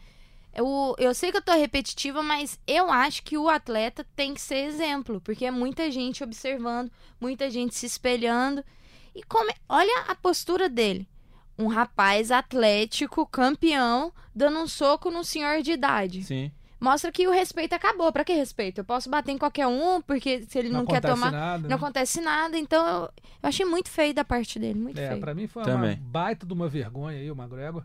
[0.57, 4.41] eu, eu sei que eu tô repetitiva, mas eu acho que o atleta tem que
[4.41, 6.91] ser exemplo, porque é muita gente observando,
[7.21, 8.65] muita gente se espelhando.
[9.15, 11.09] E como, olha a postura dele.
[11.57, 16.25] Um rapaz atlético, campeão, dando um soco num senhor de idade.
[16.25, 16.51] Sim.
[16.81, 18.13] mostra que o respeito acabou.
[18.13, 18.79] Pra que respeito?
[18.81, 21.69] Eu posso bater em qualquer um, porque se ele não, quer acontece tomar, nada, não
[21.69, 21.75] né?
[21.77, 22.59] acontece nada.
[22.59, 25.21] Então eu, eu achei muito feio da parte dele, muito É, feio.
[25.21, 25.97] pra mim foi uma Também.
[25.97, 27.85] baita de uma vergonha aí, o McGregor.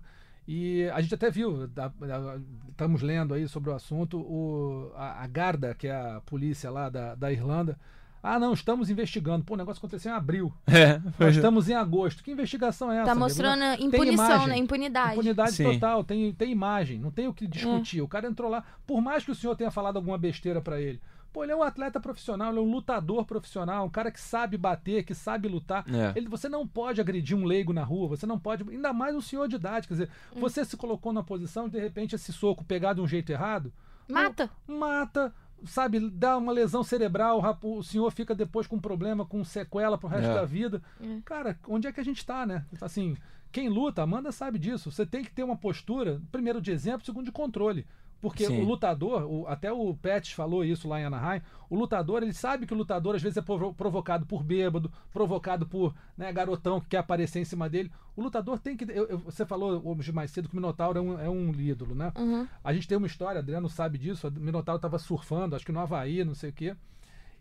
[0.51, 2.39] E a gente até viu, da- da-
[2.71, 6.89] estamos lendo aí sobre o assunto, o, a, a Garda, que é a polícia lá
[6.89, 7.77] da, da Irlanda.
[8.23, 9.45] Ah, não, estamos investigando.
[9.45, 10.51] Pô, o negócio aconteceu em abril.
[10.67, 12.23] É, Nós estamos em agosto.
[12.23, 13.05] Que investigação é essa?
[13.05, 13.25] Tá amigo?
[13.25, 14.47] mostrando Tem impunição, imagem.
[14.47, 14.57] né?
[14.57, 15.11] Impunidade.
[15.13, 15.71] Impunidade Sim.
[15.73, 18.01] total, tem, tem imagem, não tem o que discutir.
[18.01, 20.99] O cara entrou lá, por mais que o senhor tenha falado alguma besteira pra ele.
[21.31, 24.57] Pô, ele é um atleta profissional, ele é um lutador profissional, um cara que sabe
[24.57, 25.85] bater, que sabe lutar.
[25.87, 26.13] É.
[26.17, 29.21] Ele, você não pode agredir um leigo na rua, você não pode, ainda mais um
[29.21, 29.87] senhor de idade.
[29.87, 30.39] Quer dizer, Hum.
[30.39, 33.71] você se colocou numa posição de de repente esse soco pegar de um jeito errado,
[34.07, 34.49] Mata.
[34.67, 35.33] mata,
[35.65, 40.31] sabe, dá uma lesão cerebral, o senhor fica depois com problema, com sequela pro resto
[40.31, 40.33] É.
[40.33, 40.81] da vida.
[40.99, 41.19] É.
[41.23, 42.65] Cara, onde é que a gente tá, né?
[42.81, 43.15] Assim,
[43.51, 44.91] quem luta, Amanda sabe disso.
[44.91, 47.85] Você tem que ter uma postura, primeiro de exemplo, segundo de controle.
[48.21, 48.61] Porque Sim.
[48.61, 52.65] o lutador, o- até o Pet falou isso lá em Anaheim, o lutador, ele sabe
[52.67, 56.87] que o lutador às vezes é provo- provocado por bêbado, provocado por né, garotão que
[56.87, 57.89] quer aparecer em cima dele.
[58.17, 58.83] O lutador tem que.
[58.91, 61.95] eu- eu- você falou hoje mais cedo que o Minotauro é um, é um ídolo,
[61.95, 62.11] né?
[62.17, 62.45] Uhum.
[62.61, 65.79] A gente tem uma história, Adriano sabe disso, o Minotauro tava surfando, acho que no
[65.79, 66.75] Havaí, não sei o quê.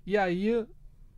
[0.07, 0.64] E aí.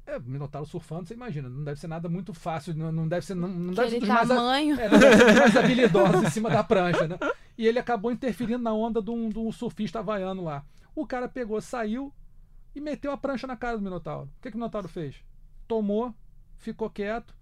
[0.07, 3.35] É, Minotauro surfando, você imagina, não deve ser nada muito fácil, não, não deve ser.
[3.37, 4.81] Não, não deve ser dos mais, tamanho.
[4.81, 7.17] é, não deve ser mais habilidosos em cima da prancha, né?
[7.61, 10.65] E ele acabou interferindo na onda de um, de um surfista havaiano lá.
[10.95, 12.11] O cara pegou, saiu
[12.75, 14.31] e meteu a prancha na cara do Minotauro.
[14.39, 15.23] O que, que o Minotauro fez?
[15.69, 16.15] Tomou,
[16.57, 17.37] ficou quieto.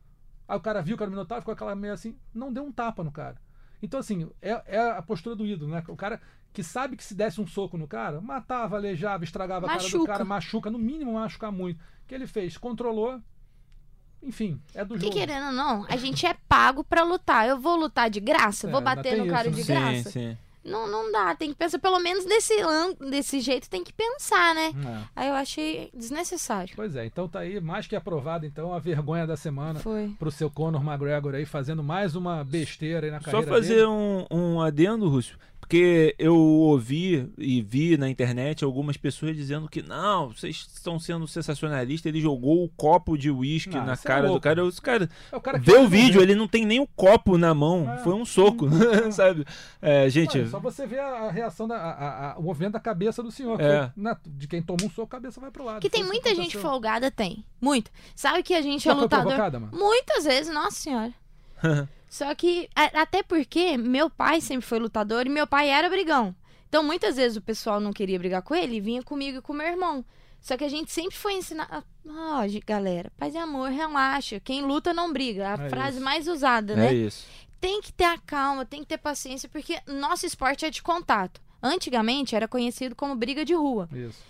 [0.48, 2.72] Aí o cara viu que era o Minotauro, ficou aquela meio assim, não deu um
[2.72, 3.40] tapa no cara.
[3.80, 5.84] Então, assim, é, é a postura do ídolo, né?
[5.86, 6.20] O cara
[6.52, 9.84] que sabe que se desse um soco no cara, matava, aleijava, estragava a cara do
[9.84, 10.12] Machuca.
[10.12, 11.80] cara, machuca, no mínimo machucar muito.
[11.80, 12.56] O que ele fez?
[12.56, 13.22] Controlou.
[14.22, 15.12] Enfim, é do Que jogo.
[15.14, 17.48] querendo ou não, a gente é pago pra lutar.
[17.48, 18.66] Eu vou lutar de graça?
[18.68, 19.80] É, vou bater no cara isso, de né?
[19.80, 20.10] graça?
[20.10, 20.38] Sim, sim.
[20.64, 21.34] Não, não dá.
[21.34, 22.52] Tem que pensar, pelo menos desse,
[23.08, 24.72] desse jeito, tem que pensar, né?
[24.86, 25.02] É.
[25.16, 26.74] Aí eu achei desnecessário.
[26.76, 30.14] Pois é, então tá aí mais que aprovado então a vergonha da semana Foi.
[30.18, 33.86] pro seu Conor McGregor aí fazendo mais uma besteira aí na Só carreira fazer dele.
[33.86, 35.38] um, um adendo, Rússio,
[35.68, 41.28] porque eu ouvi e vi na internet algumas pessoas dizendo que não, vocês estão sendo
[41.28, 44.40] sensacionalistas, ele jogou o copo de uísque na é cara do louco.
[44.40, 44.64] cara.
[44.64, 47.52] Os cara É o cara vê o vídeo, ele não tem nem o copo na
[47.52, 47.98] mão, É.
[47.98, 48.66] foi um soco,
[49.12, 49.44] sabe?
[49.82, 52.80] É, gente, Olha, só você ver a, reação da a- a- a- o movimento da
[52.80, 53.90] cabeça do senhor, que É.
[53.94, 55.82] foi, né, de quem toma um soco, a cabeça vai pro lado.
[55.82, 57.44] Que tem muita gente folgada, tem.
[57.60, 57.90] Muito.
[58.16, 59.34] Sabe que a gente Já é lutador.
[59.70, 61.12] Muitas vezes, nossa senhora.
[62.08, 66.34] Só que, até porque meu pai sempre foi lutador e meu pai era brigão.
[66.68, 69.52] Então, muitas vezes o pessoal não queria brigar com ele e vinha comigo e com
[69.52, 70.04] meu irmão.
[70.40, 71.84] Só que a gente sempre foi ensinar.
[72.06, 74.38] Ó, ge- galera, paz e amor, relaxa.
[74.40, 75.48] Quem luta não briga.
[75.54, 76.04] A É frase isso.
[76.04, 76.88] mais usada, né?
[76.90, 77.26] é isso.
[77.60, 81.40] tem que ter a calma, tem que ter paciência, porque nosso esporte é de contato.
[81.60, 83.88] Antigamente era conhecido como briga de rua.
[83.92, 84.22] Isso.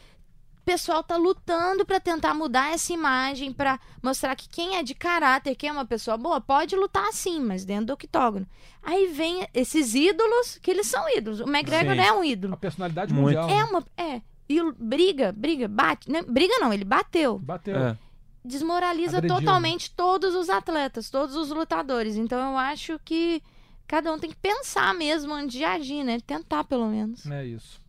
[0.68, 4.94] O pessoal tá lutando pra tentar mudar essa imagem, pra mostrar que quem é de
[4.94, 8.46] caráter, quem é uma pessoa boa, pode lutar assim, mas dentro do octógono.
[8.82, 11.40] Aí vem esses ídolos, que eles são ídolos.
[11.40, 12.00] O McGregor Sim.
[12.02, 12.56] é um A ídolo.
[12.58, 13.38] personalidade Muito.
[13.38, 13.48] mundial.
[13.48, 13.64] É né?
[13.64, 13.82] uma.
[13.96, 14.20] É.
[14.46, 16.10] E briga, briga, bate.
[16.10, 16.20] Né?
[16.20, 17.38] Briga não, ele bateu.
[17.38, 17.74] Bateu.
[17.74, 17.98] É.
[18.44, 22.14] Desmoraliza Agrediu, totalmente todos os atletas, todos os lutadores.
[22.14, 23.42] Então eu acho que
[23.86, 26.20] cada um tem que pensar mesmo antes de agir, né?
[26.20, 27.24] Tentar pelo menos.
[27.24, 27.80] É isso.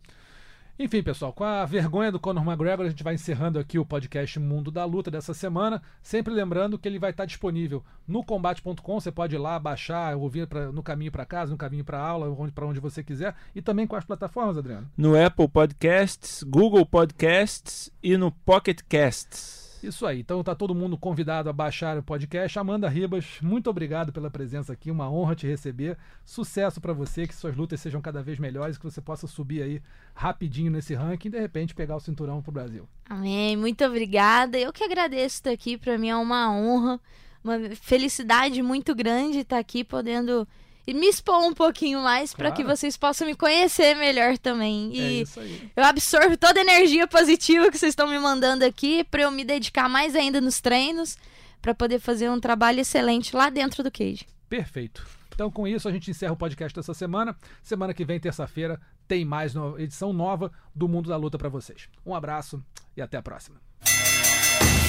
[0.82, 4.38] Enfim, pessoal, com a vergonha do Conor McGregor, a gente vai encerrando aqui o podcast
[4.40, 5.82] Mundo da Luta dessa semana.
[6.02, 8.98] Sempre lembrando que ele vai estar disponível no combate.com.
[8.98, 12.34] Você pode ir lá baixar, ouvir pra- no caminho para casa, no caminho para aula,
[12.54, 13.34] para onde você quiser.
[13.54, 14.90] E também com as plataformas, Adriano.
[14.96, 19.69] No Apple Podcasts, Google Podcasts e no Pocket Casts.
[19.82, 20.20] Isso aí.
[20.20, 22.58] Então tá todo mundo convidado a baixar o podcast.
[22.58, 24.90] Amanda Ribas, muito obrigado pela presença aqui.
[24.90, 25.96] Uma honra te receber.
[26.24, 29.82] Sucesso para você, que suas lutas sejam cada vez melhores, que você possa subir aí
[30.14, 32.88] rapidinho nesse ranking e de repente pegar o cinturão pro Brasil.
[33.08, 33.56] Amém.
[33.56, 34.58] Muito obrigada.
[34.58, 35.76] Eu que agradeço estar aqui.
[35.76, 37.00] Para mim é uma honra,
[37.42, 40.46] uma felicidade muito grande estar aqui podendo
[40.88, 42.76] me expor um pouquinho mais para que Claro.
[42.76, 44.90] vocês possam me conhecer melhor também.
[44.92, 45.70] É E isso aí.
[45.76, 49.44] eu absorvo toda a energia positiva que vocês estão me mandando aqui para eu me
[49.44, 51.16] dedicar mais ainda nos treinos,
[51.62, 54.26] para poder fazer um trabalho excelente lá dentro do cage.
[54.48, 55.06] Perfeito.
[55.34, 57.36] Então, com isso, a gente encerra o podcast dessa semana.
[57.62, 61.88] Semana que vem, terça-feira, tem mais no- edição nova do Mundo da Luta para vocês.
[62.04, 62.62] Um abraço
[62.96, 63.60] e até a próxima.